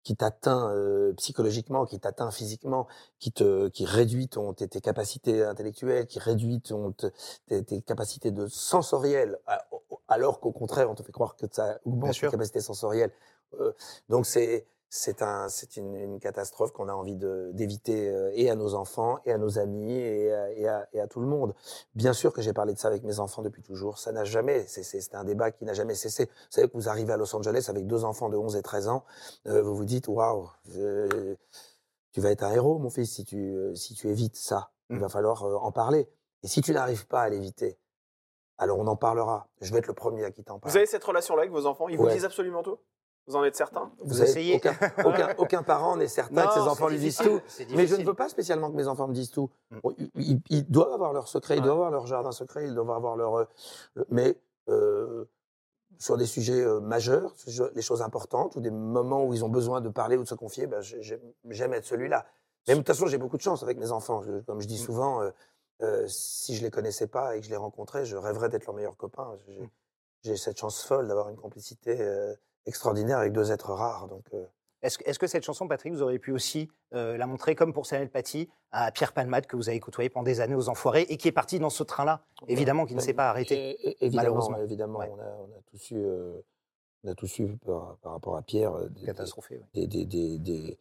qui 0.04 0.16
t'atteint 0.16 0.70
euh, 0.72 1.13
psychologiquement, 1.13 1.86
qui 1.86 2.00
t'atteint 2.00 2.30
physiquement, 2.32 2.88
qui 3.20 3.32
te 3.32 3.68
qui 3.70 3.86
réduit 3.86 4.28
ton 4.28 4.54
tes, 4.54 4.68
tes 4.68 4.82
capacités 4.82 5.44
intellectuelles, 5.44 6.08
qui 6.08 6.20
réduit 6.20 6.62
ton 6.62 6.92
te- 6.92 7.12
tes, 7.48 7.63
tes 7.63 7.82
capacités 7.82 8.32
de 8.32 8.48
sensorielles, 8.48 9.39
alors 10.08 10.39
qu'au 10.39 10.52
contraire 10.52 10.89
on 10.89 10.96
te 10.96 11.04
fait 11.04 11.12
croire 11.12 11.36
que 11.36 11.46
ça 11.52 11.80
augmente 11.86 12.13
tes 12.13 12.32
capacités 12.32 12.62
sensorielles. 12.62 13.12
Euh, 13.60 13.72
donc 14.10 14.26
c'est 14.26 14.66
c'est 14.95 15.23
un 15.23 15.49
c'est 15.49 15.75
une, 15.75 15.95
une 15.95 16.19
catastrophe 16.19 16.71
qu'on 16.71 16.88
a 16.88 16.93
envie 16.93 17.15
d'éviter 17.15 18.10
euh, 18.10 18.29
et 18.36 18.51
à 18.51 18.56
nos 18.56 18.75
enfants 18.75 19.17
et 19.25 19.32
à 19.32 19.39
nos 19.39 19.58
amis 19.58 19.91
et 19.91 20.32
à, 20.32 20.51
et 20.51 20.67
à, 20.67 20.88
et 20.93 20.99
à 21.01 21.08
tout 21.08 21.19
le 21.19 21.25
monde. 21.25 21.56
Bien 21.95 22.13
sûr 22.13 22.32
que 22.32 22.43
j'ai 22.43 22.53
parlé 22.53 22.73
de 22.75 22.77
ça 22.79 22.89
avec 22.89 23.01
mes 23.01 23.19
enfants 23.19 23.41
depuis 23.41 23.63
toujours. 23.63 23.97
Ça 23.97 24.12
n'a 24.12 24.23
jamais, 24.23 24.67
c'est- 24.67 24.84
c'est 24.84 25.15
un 25.15 25.23
débat 25.23 25.49
qui 25.49 25.65
n'a 25.65 25.73
jamais 25.73 25.95
cessé. 25.95 26.25
Vous 26.25 26.32
savez 26.51 26.67
que 26.69 26.73
vous 26.73 26.89
arrivez 26.89 27.12
à 27.12 27.17
Los 27.17 27.36
Angeles 27.36 27.65
avec 27.69 27.88
deux 27.88 28.06
enfants 28.06 28.29
de 28.29 28.38
11 28.38 28.56
et 28.56 28.62
13 28.62 28.88
ans, 28.88 29.03
euh, 29.47 29.63
vous 29.63 29.75
vous 29.75 29.86
dites, 29.86 30.08
waouh, 30.08 30.47
euh, 30.77 31.36
tu 32.12 32.21
vas 32.21 32.29
être 32.29 32.43
un 32.43 32.51
héros, 32.51 32.77
mon 32.77 32.91
fils, 32.91 33.12
si 33.15 33.25
tu, 33.25 33.38
euh, 33.56 33.73
si 33.73 33.95
tu 33.95 34.10
évites 34.10 34.36
ça. 34.36 34.69
Il 34.91 34.99
va 34.99 35.10
falloir 35.10 35.43
euh, 35.43 35.56
en 35.56 35.71
parler. 35.71 36.08
Et 36.43 36.47
si 36.47 36.62
tu 36.62 36.71
n'arrives 36.71 37.08
pas 37.08 37.21
à 37.23 37.29
l'éviter, 37.29 37.79
alors 38.60 38.77
on 38.77 38.86
en 38.86 38.95
parlera. 38.95 39.47
Je 39.60 39.71
vais 39.71 39.79
être 39.79 39.88
le 39.88 39.95
premier 39.95 40.23
à 40.23 40.29
qui 40.29 40.43
t'en 40.43 40.60
parle. 40.60 40.71
Vous 40.71 40.77
avez 40.77 40.86
cette 40.86 41.03
relation-là 41.03 41.41
avec 41.41 41.51
vos 41.51 41.65
enfants? 41.65 41.89
Ils 41.89 41.97
vous 41.97 42.03
disent 42.13 42.25
absolument 42.25 42.62
tout? 42.62 42.77
Vous 43.27 43.36
en 43.38 43.43
êtes 43.45 43.55
certain? 43.55 43.91
Vous 43.99 44.21
essayez. 44.21 44.55
Aucun, 44.55 44.75
aucun, 45.05 45.33
aucun 45.38 45.63
parent 45.63 45.95
n'est 45.95 46.07
certain 46.09 46.45
que 46.47 46.53
ses 46.53 46.59
enfants 46.59 46.89
lui 46.89 46.97
disent 46.99 47.17
tout. 47.17 47.39
Mais 47.71 47.88
je 47.88 47.95
ne 47.95 48.03
veux 48.03 48.13
pas 48.13 48.27
spécialement 48.27 48.69
que 48.69 48.75
mes 48.75 48.88
enfants 48.88 49.07
me 49.07 49.13
disent 49.13 49.31
tout. 49.31 49.49
Mm. 49.71 49.77
Ils, 49.97 50.12
ils- 50.15 50.41
ils 50.49 50.69
doivent 50.69 50.91
avoir 50.91 51.13
leur 51.13 51.27
secret, 51.29 51.55
ils 51.55 51.59
Ouais. 51.59 51.63
doivent 51.65 51.77
avoir 51.77 51.91
leur 51.91 52.05
jardin 52.05 52.31
secret, 52.33 52.65
ils 52.65 52.73
doivent 52.75 52.89
avoir 52.91 53.15
leur. 53.15 53.36
euh, 53.39 53.45
mais 54.09 54.36
euh, 54.69 55.23
sur 55.99 56.17
des 56.17 56.25
sujets 56.25 56.62
euh, 56.62 56.81
majeurs, 56.81 57.33
les 57.75 57.81
choses 57.81 58.01
importantes 58.01 58.55
ou 58.57 58.62
des 58.62 58.71
moments 58.71 59.23
où 59.25 59.33
ils 59.33 59.45
ont 59.45 59.49
besoin 59.49 59.79
de 59.79 59.88
parler 59.89 60.17
ou 60.17 60.23
de 60.23 60.27
se 60.27 60.36
confier, 60.36 60.67
ben, 60.67 60.81
j'ai- 60.81 61.01
j'aime 61.01 61.73
être 61.73 61.86
celui-là. 61.86 62.25
Mais 62.67 62.73
de 62.73 62.79
toute 62.79 62.88
façon, 62.88 63.07
j'ai 63.07 63.17
beaucoup 63.17 63.38
de 63.38 63.41
chance 63.41 63.63
avec 63.63 63.77
mes 63.77 63.91
enfants. 63.91 64.21
Je- 64.23 64.39
comme 64.41 64.59
je 64.59 64.67
dis 64.67 64.75
Mm. 64.81 64.86
souvent, 64.86 65.21
euh, 65.21 65.31
euh, 65.81 66.05
si 66.09 66.55
je 66.55 66.62
les 66.63 66.71
connaissais 66.71 67.07
pas 67.07 67.36
et 67.36 67.39
que 67.39 67.45
je 67.45 67.51
les 67.51 67.57
rencontrais, 67.57 68.05
je 68.05 68.17
rêverais 68.17 68.49
d'être 68.49 68.65
leur 68.65 68.75
meilleur 68.75 68.97
copain. 68.97 69.38
J'ai 69.47 69.59
Mm. 69.62 69.69
j'ai 70.25 70.36
cette 70.38 70.57
chance 70.57 70.83
folle 70.83 71.07
d'avoir 71.07 71.29
une 71.29 71.36
complicité 71.38 71.97
euh, 72.01 72.33
extraordinaire 72.65 73.17
avec 73.19 73.34
deux 73.34 73.52
êtres 73.52 73.71
rares. 73.73 74.08
Donc, 74.08 74.26
euh, 74.34 74.45
Est-ce 74.82 74.97
que, 74.97 75.04
est-ce 75.10 75.19
que 75.19 75.28
cette 75.28 75.43
chanson, 75.43 75.67
Patrick, 75.67 75.93
vous 75.93 76.02
auriez 76.02 76.19
pu 76.19 76.32
aussi 76.32 76.69
euh, 76.93 77.17
la 77.17 77.26
montrer, 77.28 77.56
comme 77.56 77.71
pour 77.73 77.86
Samuel 77.86 78.10
Paty, 78.10 78.49
à 78.71 78.91
Pierre 78.91 79.13
Palmade, 79.13 79.45
que 79.47 79.56
vous 79.56 79.69
avez 79.69 79.80
côtoyé 79.80 80.10
pendant 80.10 80.23
des 80.26 80.41
années 80.41 80.56
aux 80.56 80.67
Enfoirés, 80.69 81.04
et 81.10 81.17
qui 81.17 81.28
est 81.28 81.32
parti 81.34 81.60
dans 81.60 81.69
ce 81.69 81.84
train-là, 81.84 82.23
évidemment, 82.47 82.86
qui 82.86 82.95
ne 82.95 82.99
s'est 83.02 83.13
pas 83.13 83.30
arrêté. 83.30 83.78
Évidemment, 84.04 84.15
malheureusement. 84.23 84.58
évidemment, 84.58 84.99
Ouais. 84.99 85.10
on, 85.12 85.19
a, 85.19 85.26
on 85.39 85.58
a 85.58 85.62
tous 85.71 85.91
eu, 85.91 85.97
euh, 86.04 86.41
on 87.06 87.12
a 87.12 87.15
tous 87.15 87.39
eu 87.39 87.58
par, 87.65 87.97
par 88.02 88.12
rapport 88.13 88.36
à 88.38 88.41
Pierre 88.41 88.73
des, 88.89 89.06
Catastrophé, 89.06 89.62
des, 89.73 89.88
des, 89.88 90.06
des, 90.06 90.38
des, 90.39 90.80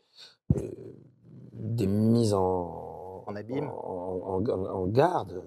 des 1.53 1.87
mises 1.87 2.35
en, 2.35 3.25
En 3.27 3.37
abîme. 3.37 3.68
en, 3.71 4.38
en- 4.40 4.49
en- 4.49 4.66
en 4.66 4.87
garde. 4.87 5.42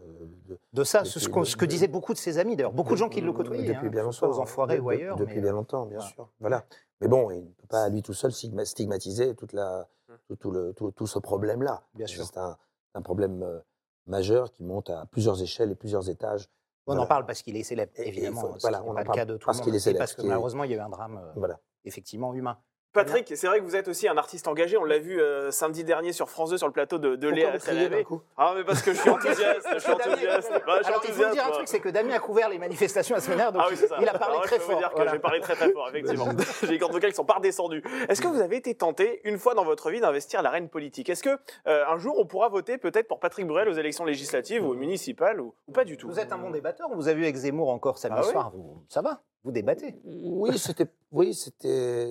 De- 0.46 0.60
De 0.74 0.84
ça, 0.84 1.00
Depuis 1.04 1.20
ce, 1.20 1.56
que 1.56 1.62
le- 1.62 1.68
disaient 1.68 1.88
beaucoup 1.88 2.14
de 2.14 2.18
ses 2.18 2.38
amis, 2.38 2.56
d'ailleurs. 2.56 2.72
Beaucoup 2.74 2.94
de 2.94 2.98
gens 3.00 3.10
qui 3.10 3.22
le 3.22 3.32
côtoyaient, 3.34 3.64
Depuis 3.68 3.88
hein, 3.88 3.90
bien 3.90 4.04
longtemps. 4.04 4.30
aux 4.30 4.40
Enfoirés 4.40 4.78
De- 4.78 4.82
ou 4.82 4.90
de- 4.92 4.96
ailleurs. 4.96 5.16
Depuis 5.18 5.36
mais, 5.36 5.42
bien 5.42 5.52
euh, 5.52 5.56
longtemps, 5.56 5.86
bien 5.86 5.98
voilà. 5.98 6.14
sûr. 6.14 6.30
Voilà. 6.40 6.66
Mais 7.02 7.08
bon, 7.08 7.30
il 7.32 7.44
ne 7.44 7.50
peut 7.50 7.68
pas 7.68 7.84
à 7.84 7.90
lui 7.90 8.02
tout 8.02 8.14
seul 8.14 8.32
stigma- 8.32 8.66
stigmatiser 8.66 9.36
toute 9.36 9.54
la, 9.54 9.88
tout, 10.28 10.36
tout 10.36 10.52
le, 10.52 10.74
tout, 10.74 10.92
tout 10.92 11.08
ce 11.08 11.20
problème-là. 11.20 11.84
Bien 11.94 12.08
sûr. 12.08 12.26
C'est 12.26 12.38
un, 12.38 12.58
un 12.94 13.02
problème 13.02 13.44
euh, 13.44 13.60
majeur 14.08 14.52
qui 14.52 14.64
monte 14.64 14.90
à 14.90 15.06
plusieurs 15.12 15.42
échelles 15.42 15.72
et 15.72 15.76
plusieurs 15.76 16.10
étages. 16.10 16.50
On 16.88 16.98
en 16.98 17.08
parle 17.08 17.26
parce 17.26 17.42
qu'il 17.42 17.58
est 17.58 17.64
célèbre, 17.64 17.92
Et- 17.96 18.04
et 18.04 18.08
il 18.10 18.18
évidemment. 18.20 18.42
faut- 18.42 18.58
voilà, 18.62 18.84
on 18.84 18.92
en 18.92 18.94
pas 18.94 19.00
le 19.02 19.06
parle 19.08 19.18
cas 19.18 19.26
de 19.26 19.38
tout 19.38 19.46
parce 19.46 19.58
le 19.58 19.64
qu'il 19.64 19.72
monde. 19.74 19.78
est 19.78 19.80
célèbre, 19.80 19.98
Et 19.98 20.00
parce 20.00 20.12
ce 20.12 20.18
que 20.18 20.22
malheureusement, 20.28 20.64
il 20.66 20.72
y 20.72 20.74
a 20.76 20.78
eu 20.78 20.80
un 20.82 20.90
drame 20.90 21.18
euh, 21.18 21.32
Voilà. 21.36 21.60
effectivement 21.84 22.34
humain. 22.36 22.58
Patrick, 22.96 23.32
c'est 23.36 23.48
vrai 23.48 23.60
que 23.60 23.64
vous 23.66 23.76
êtes 23.76 23.88
aussi 23.88 24.08
un 24.08 24.18
artiste 24.18 24.48
engagé. 24.48 24.78
On 24.78 24.84
l'a 24.86 24.98
vu 24.98 25.22
euh, 25.22 25.52
samedi 25.52 25.84
dernier 25.84 26.14
sur 26.14 26.30
France 26.30 26.50
2 26.50 26.58
sur 26.58 26.66
le 26.68 26.74
plateau 26.74 26.98
de, 26.98 27.16
de 27.16 27.28
Léa 27.28 27.60
Salamé. 27.60 28.06
Ah, 28.38 28.54
mais 28.56 28.64
parce 28.64 28.82
que 28.82 28.94
je 28.94 29.00
suis 29.00 29.10
enthousiaste. 29.10 29.68
je 29.74 29.80
suis 29.80 29.92
enthousiaste. 29.92 30.52
Bah, 30.66 30.78
je 30.80 30.84
suis 30.84 30.88
Alors, 30.94 31.04
il 31.08 31.12
faut 31.14 31.18
dire 31.20 31.26
un 31.26 31.28
enthousiaste, 31.28 31.52
truc, 31.54 31.68
c'est 31.68 31.80
que 31.80 31.90
Damien 31.90 32.16
a 32.16 32.20
couvert 32.20 32.50
les 32.50 32.58
manifestations 32.58 33.16
la 33.16 33.22
semaine 33.22 33.38
dernière, 33.38 33.52
donc 33.54 33.62
Ah 33.66 33.68
oui, 33.70 33.78
c'est 33.78 33.88
ça. 33.88 33.98
il 34.02 34.08
a 34.10 34.14
parlé 34.18 34.36
Alors, 34.36 34.46
très 34.48 34.56
je 34.58 34.62
fort. 34.62 34.78
dire 34.78 34.90
que 34.90 34.96
Voilà. 34.96 35.12
j'ai 35.12 35.20
parlé 35.20 35.40
très 35.42 35.56
très 35.56 35.72
fort, 35.72 35.90
effectivement. 35.90 36.28
j'ai 36.62 36.68
des 36.68 36.80
cordes 36.80 36.94
vocales 36.94 37.12
qui 37.12 37.16
sont 37.18 37.26
pas 37.26 37.36
redescendues. 37.36 37.84
Est-ce 38.10 38.22
que 38.22 38.28
vous 38.28 38.42
avez 38.42 38.56
été 38.58 38.74
tenté, 38.76 39.22
une 39.26 39.38
fois 39.38 39.54
dans 39.54 39.66
votre 39.66 39.90
vie, 39.92 40.00
d'investir 40.00 40.42
l'arène 40.42 40.70
politique? 40.70 41.10
Est-ce 41.10 41.24
que 41.24 41.38
euh, 41.68 41.84
un 41.88 41.98
jour 41.98 42.18
on 42.18 42.26
pourra 42.26 42.50
voter 42.50 42.78
peut-être 42.78 43.08
pour 43.08 43.20
Patrick 43.20 43.46
Bruel 43.46 43.68
aux 43.68 43.74
élections 43.74 44.06
législatives 44.06 44.66
ou 44.66 44.74
municipales 44.74 45.42
ou, 45.42 45.54
ou 45.68 45.72
pas 45.72 45.84
du 45.86 45.98
tout? 45.98 46.08
Vous 46.08 46.20
êtes 46.20 46.32
un 46.32 46.38
bon 46.38 46.50
débatteur, 46.52 46.88
on 46.92 46.96
vous 46.96 47.08
a 47.10 47.14
vu 47.14 47.24
avec 47.24 47.36
Zemmour 47.36 47.70
encore 47.70 47.98
samedi 47.98 48.22
Ah 48.24 48.32
soir, 48.32 48.52
vous- 48.56 48.84
ça 48.90 49.02
va, 49.02 49.22
vous 49.44 49.52
débattez. 49.52 49.96
Oui, 50.06 50.58
c'était. 50.58 50.88
Oui, 51.12 51.34
c'était. 51.34 52.08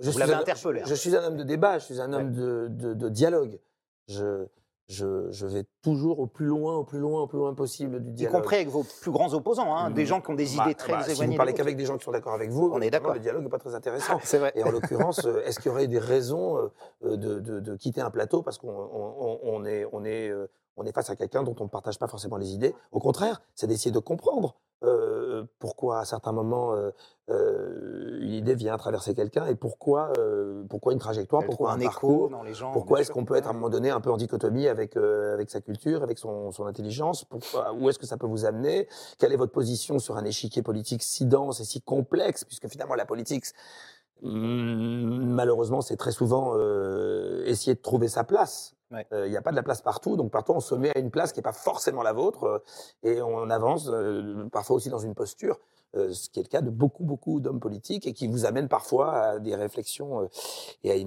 Je 0.00 0.10
Vous 0.10 0.18
l'avez 0.18 0.34
un- 0.34 0.40
interpellé, 0.40 0.82
Je, 0.84 0.90
je 0.90 0.94
suis 0.94 1.14
un 1.16 1.24
homme 1.24 1.36
de 1.36 1.42
débat, 1.44 1.78
je 1.78 1.84
suis 1.84 2.00
un 2.00 2.12
homme 2.12 2.32
de, 2.32 2.68
de- 2.70 2.94
de 2.94 3.08
dialogue. 3.08 3.58
Je, 4.08 4.46
je, 4.88 5.30
je 5.32 5.46
vais 5.46 5.64
toujours 5.82 6.20
au 6.20 6.26
plus 6.28 6.46
loin, 6.46 6.76
au 6.76 6.84
plus 6.84 7.00
loin, 7.00 7.22
au 7.22 7.26
plus 7.26 7.38
loin 7.38 7.52
possible 7.54 8.00
du 8.02 8.10
Y 8.10 8.14
dialogue. 8.14 8.36
compris 8.42 8.56
avec 8.56 8.68
vos 8.68 8.84
plus 9.00 9.10
grands 9.10 9.34
opposants, 9.34 9.74
hein, 9.74 9.90
des 9.90 10.04
Mm. 10.04 10.06
gens 10.06 10.20
qui 10.20 10.30
ont 10.30 10.34
des 10.34 10.48
Bah, 10.56 10.64
idées 10.66 10.74
très 10.76 10.92
bah, 10.92 11.02
Si 11.02 11.10
éloignées. 11.10 11.32
vous 11.32 11.36
parlez 11.36 11.54
qu'avec 11.54 11.76
des 11.76 11.84
gens 11.86 11.98
qui 11.98 12.04
sont 12.04 12.12
d'accord 12.12 12.34
avec 12.34 12.50
vous, 12.50 12.70
On 12.72 12.80
est 12.80 12.90
d'accord. 12.90 13.14
Le 13.14 13.18
dialogue 13.20 13.42
n'est 13.42 13.48
pas 13.48 13.58
très 13.58 13.74
intéressant. 13.74 14.20
C'est 14.22 14.38
vrai. 14.38 14.52
Et 14.54 14.62
en 14.62 14.70
l'occurrence, 14.70 15.24
euh, 15.26 15.42
est-ce 15.44 15.58
qu'il 15.58 15.70
y 15.72 15.74
aurait 15.74 15.88
des 15.88 15.98
raisons 15.98 16.56
euh, 17.02 17.16
de, 17.16 17.40
de- 17.40 17.58
de 17.60 17.74
quitter 17.76 18.00
un 18.00 18.10
plateau 18.10 18.42
parce 18.42 18.58
qu'on 18.58 18.68
on- 18.70 19.40
on 19.42 19.64
est, 19.64 19.86
on 19.92 20.04
est, 20.04 20.28
euh, 20.30 20.46
on 20.76 20.84
est 20.84 20.92
face 20.92 21.10
à 21.10 21.16
quelqu'un 21.16 21.42
dont 21.42 21.54
on 21.60 21.64
ne 21.64 21.68
partage 21.68 21.98
pas 21.98 22.08
forcément 22.08 22.36
les 22.36 22.52
idées 22.52 22.74
Au 22.92 23.00
contraire, 23.00 23.40
c'est 23.54 23.66
d'essayer 23.66 23.90
de 23.90 23.98
comprendre 23.98 24.56
euh, 24.84 25.44
pourquoi 25.58 26.00
à 26.00 26.04
certains 26.04 26.32
moments 26.32 26.74
euh, 26.74 26.90
euh, 27.30 28.18
une 28.20 28.32
idée 28.32 28.54
vient 28.54 28.76
traverser 28.76 29.14
quelqu'un 29.14 29.46
et 29.46 29.54
pourquoi, 29.54 30.12
pourquoi 30.68 30.92
une 30.92 30.98
trajectoire, 30.98 31.42
Elle 31.42 31.48
pourquoi 31.48 31.72
un, 31.72 31.78
parcours. 31.78 32.26
écho 32.26 32.28
dans 32.28 32.42
les 32.42 32.52
gens. 32.52 32.72
Pourquoi 32.72 33.00
est-ce 33.00 33.10
qu'on 33.10 33.24
peut 33.24 33.36
être 33.36 33.46
à 33.46 33.50
un 33.50 33.54
moment 33.54 33.70
donné 33.70 33.88
un 33.90 34.00
peu 34.00 34.10
en 34.10 34.18
dichotomie 34.18 34.68
avec, 34.68 34.96
avec 34.96 35.50
sa 35.50 35.60
culture, 35.60 36.02
avec 36.02 36.18
son, 36.18 36.52
son 36.52 36.66
intelligence? 36.66 37.24
Pourquoi, 37.24 37.72
Où 37.72 37.88
est-ce 37.88 37.98
que 37.98 38.06
ça 38.06 38.18
peut 38.18 38.26
vous 38.26 38.44
amener? 38.44 38.86
Quelle 39.18 39.32
est 39.32 39.36
votre 39.36 39.52
position 39.52 39.98
sur 39.98 40.18
un 40.18 40.24
échiquier 40.24 40.62
politique 40.62 41.02
si 41.02 41.24
dense 41.24 41.60
et 41.60 41.64
si 41.64 41.80
complexe? 41.80 42.44
Puisque 42.44 42.68
finalement 42.68 42.94
la 42.94 43.06
politique, 43.06 43.46
malheureusement, 44.22 45.80
c'est 45.80 45.96
très 45.96 46.12
souvent 46.12 46.52
euh, 46.54 47.44
essayer 47.46 47.74
de 47.74 47.80
trouver 47.80 48.08
sa 48.08 48.24
place. 48.24 48.75
Euh, 48.92 49.26
Il 49.26 49.30
n'y 49.30 49.36
a 49.36 49.42
pas 49.42 49.50
de 49.50 49.56
la 49.56 49.62
place 49.62 49.82
partout, 49.82 50.16
donc 50.16 50.30
parfois 50.30 50.56
on 50.56 50.60
se 50.60 50.74
met 50.74 50.96
à 50.96 50.98
une 50.98 51.10
place 51.10 51.32
qui 51.32 51.38
n'est 51.38 51.44
pas 51.44 51.52
forcément 51.52 52.02
la 52.02 52.12
vôtre 52.12 52.44
euh, 52.44 52.58
et 53.02 53.20
on 53.20 53.50
avance 53.50 53.88
euh, 53.88 54.48
parfois 54.52 54.76
aussi 54.76 54.90
dans 54.90 54.98
une 54.98 55.14
posture, 55.14 55.58
ce 55.94 56.28
qui 56.28 56.40
est 56.40 56.42
le 56.42 56.48
cas 56.48 56.60
de 56.60 56.68
beaucoup, 56.68 57.04
beaucoup 57.04 57.40
d'hommes 57.40 57.60
politiques 57.60 58.06
et 58.06 58.12
qui 58.12 58.26
vous 58.26 58.44
amène 58.44 58.68
parfois 58.68 59.12
à 59.14 59.38
des 59.38 59.54
réflexions 59.54 60.28
et 60.84 61.06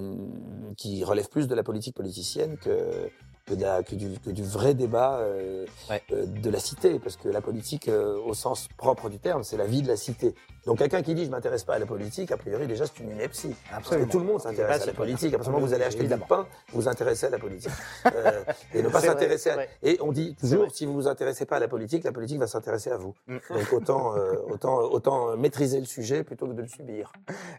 qui 0.77 1.03
relèvent 1.03 1.29
plus 1.29 1.47
de 1.47 1.53
la 1.53 1.61
politique 1.61 1.95
politicienne 1.95 2.57
que, 2.57 3.11
que, 3.49 3.53
de 3.55 3.61
la- 3.63 3.83
que 3.83 3.95
du, 3.95 4.19
que 4.19 4.29
du 4.29 4.43
vrai 4.43 4.73
débat 4.73 5.17
euh, 5.19 5.65
Ouais. 5.89 6.01
euh, 6.11 6.25
de 6.25 6.49
la 6.49 6.59
cité, 6.59 6.99
parce 6.99 7.17
que 7.17 7.27
la 7.29 7.41
politique, 7.41 7.87
euh, 7.89 8.17
au 8.25 8.33
sens 8.33 8.67
propre 8.77 9.09
du 9.09 9.19
terme, 9.19 9.43
c'est 9.43 9.57
la 9.57 9.65
vie 9.65 9.81
de 9.81 9.87
la 9.87 9.97
cité. 9.97 10.35
Donc 10.65 10.77
quelqu'un 10.77 11.01
qui 11.01 11.15
dit 11.15 11.25
je 11.25 11.31
m'intéresse 11.31 11.63
pas 11.63 11.75
à 11.75 11.79
la 11.79 11.85
politique, 11.85 12.31
a 12.31 12.37
priori 12.37 12.67
déjà 12.67 12.85
c'est 12.85 13.01
une 13.03 13.11
ineptie. 13.11 13.55
Parce 13.71 13.81
que 13.81 13.85
Absolument. 13.95 14.07
tout 14.11 14.19
le 14.19 14.25
monde 14.25 14.41
s'intéresse 14.41 14.83
à 14.83 14.85
la 14.85 14.93
politique. 14.93 15.33
À 15.33 15.37
partir 15.37 15.51
du 15.51 15.55
moment 15.55 15.65
où 15.65 15.67
vous 15.67 15.73
allez 15.73 15.85
acheter 15.85 16.03
du 16.03 16.17
pain, 16.27 16.45
vous 16.71 16.81
vous 16.81 16.87
intéressez 16.87 17.25
à 17.25 17.29
la 17.29 17.39
politique. 17.39 17.71
Et 18.73 18.81
ne 18.83 18.89
pas 18.89 19.01
s'intéresser 19.01 19.49
à... 19.51 19.57
Et 19.81 19.97
on 20.01 20.11
dit 20.11 20.35
toujours, 20.39 20.67
si 20.71 20.85
vous 20.85 20.93
vous 20.93 21.07
intéressez 21.07 21.45
pas 21.45 21.55
à 21.55 21.59
la 21.59 21.67
politique, 21.67 22.03
la 22.03 22.11
politique 22.11 22.39
va 22.39 22.47
s'intéresser 22.47 22.91
à 22.91 22.97
vous. 22.97 23.15
Mm. 23.27 23.37
Donc 23.51 23.73
autant, 23.73 24.13
autant, 24.49 24.77
autant 24.81 25.37
maîtriser 25.37 25.79
le 25.79 25.85
sujet 25.85 26.23
plutôt 26.23 26.45
que 26.47 26.53
de 26.53 26.61
le 26.61 26.67
subir. 26.67 27.11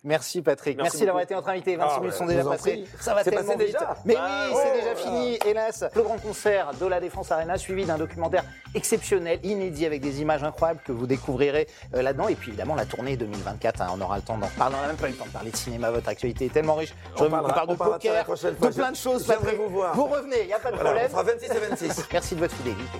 Merci 0.05 0.43
Patrick. 0.43 0.77
Merci 0.77 0.91
Merci, 0.97 1.07
d'avoir 1.07 1.25
été 1.25 1.35
notre 1.35 1.49
invité. 1.49 1.77
26 1.77 1.93
Ah, 1.97 2.01
minutes 2.01 2.15
sont 2.15 2.27
déjà 2.27 2.45
passées. 2.45 2.85
Ça 3.01 3.15
va 3.15 3.25
tellement 3.25 3.41
passé 3.43 3.57
vite. 3.65 3.67
déjà 3.73 3.95
Mais 4.05 4.15
Bah, 4.15 4.29
oui, 4.49 4.53
oh 4.55 4.59
c'est 4.63 4.75
déjà 4.79 4.91
là 4.91 4.97
fini. 4.97 5.39
Hélas, 5.47 5.80
le 5.95 6.03
grand 6.03 6.19
concert 6.19 6.71
de 6.81 6.87
la 6.87 7.01
Défense 7.01 7.31
Arena 7.33 7.57
suivi 7.59 7.85
d'un 7.85 7.99
documentaire 7.99 8.45
exceptionnel, 8.75 9.39
inédit 9.43 9.87
avec 9.87 10.01
des 10.01 10.21
images 10.21 10.43
incroyables 10.45 10.81
que 10.85 10.93
vous 10.93 11.07
découvrirez 11.07 11.67
euh, 11.95 12.03
là-dedans. 12.03 12.29
Et 12.29 12.35
puis 12.35 12.49
évidemment 12.51 12.75
la 12.75 12.87
tournée 12.87 13.17
2024. 13.17 13.83
hein, 13.83 13.87
on 13.95 14.01
aura 14.01 14.17
le 14.17 14.23
temps 14.23 14.39
d'en 14.39 14.47
reparler. 14.47 14.77
On 14.79 14.83
n'a 14.83 14.89
même 14.89 14.97
pas 14.97 15.09
eu 15.09 15.13
le 15.13 15.17
temps 15.17 15.27
de 15.27 15.31
parler 15.31 15.51
de 15.51 15.57
cinéma. 15.57 15.91
Votre 15.91 16.09
actualité 16.09 16.47
est 16.47 16.53
tellement 16.53 16.75
riche. 16.75 16.95
Je 17.17 17.23
On 17.23 17.25
vous 17.25 17.31
parlera- 17.31 17.53
parle 17.55 17.67
de 17.69 17.73
on 17.73 17.75
de 17.75 17.79
poker, 17.79 18.25
de 18.27 18.73
plein 18.75 18.91
de 18.93 18.97
choses. 18.97 19.27
Vous 19.57 19.69
voir. 19.69 19.95
Vous 19.95 20.05
revenez, 20.07 20.43
il 20.43 20.47
n'y 20.47 20.53
a 20.53 20.59
pas 20.59 20.71
de 20.71 20.77
Voilà, 20.77 20.91
problème. 20.91 21.07
on 21.07 21.11
fera 21.11 21.23
26 21.25 21.47
et 21.47 21.69
26. 21.87 22.09
Merci 22.13 22.35
de 22.35 22.41
votre 22.41 22.55
fidélité. 22.55 22.99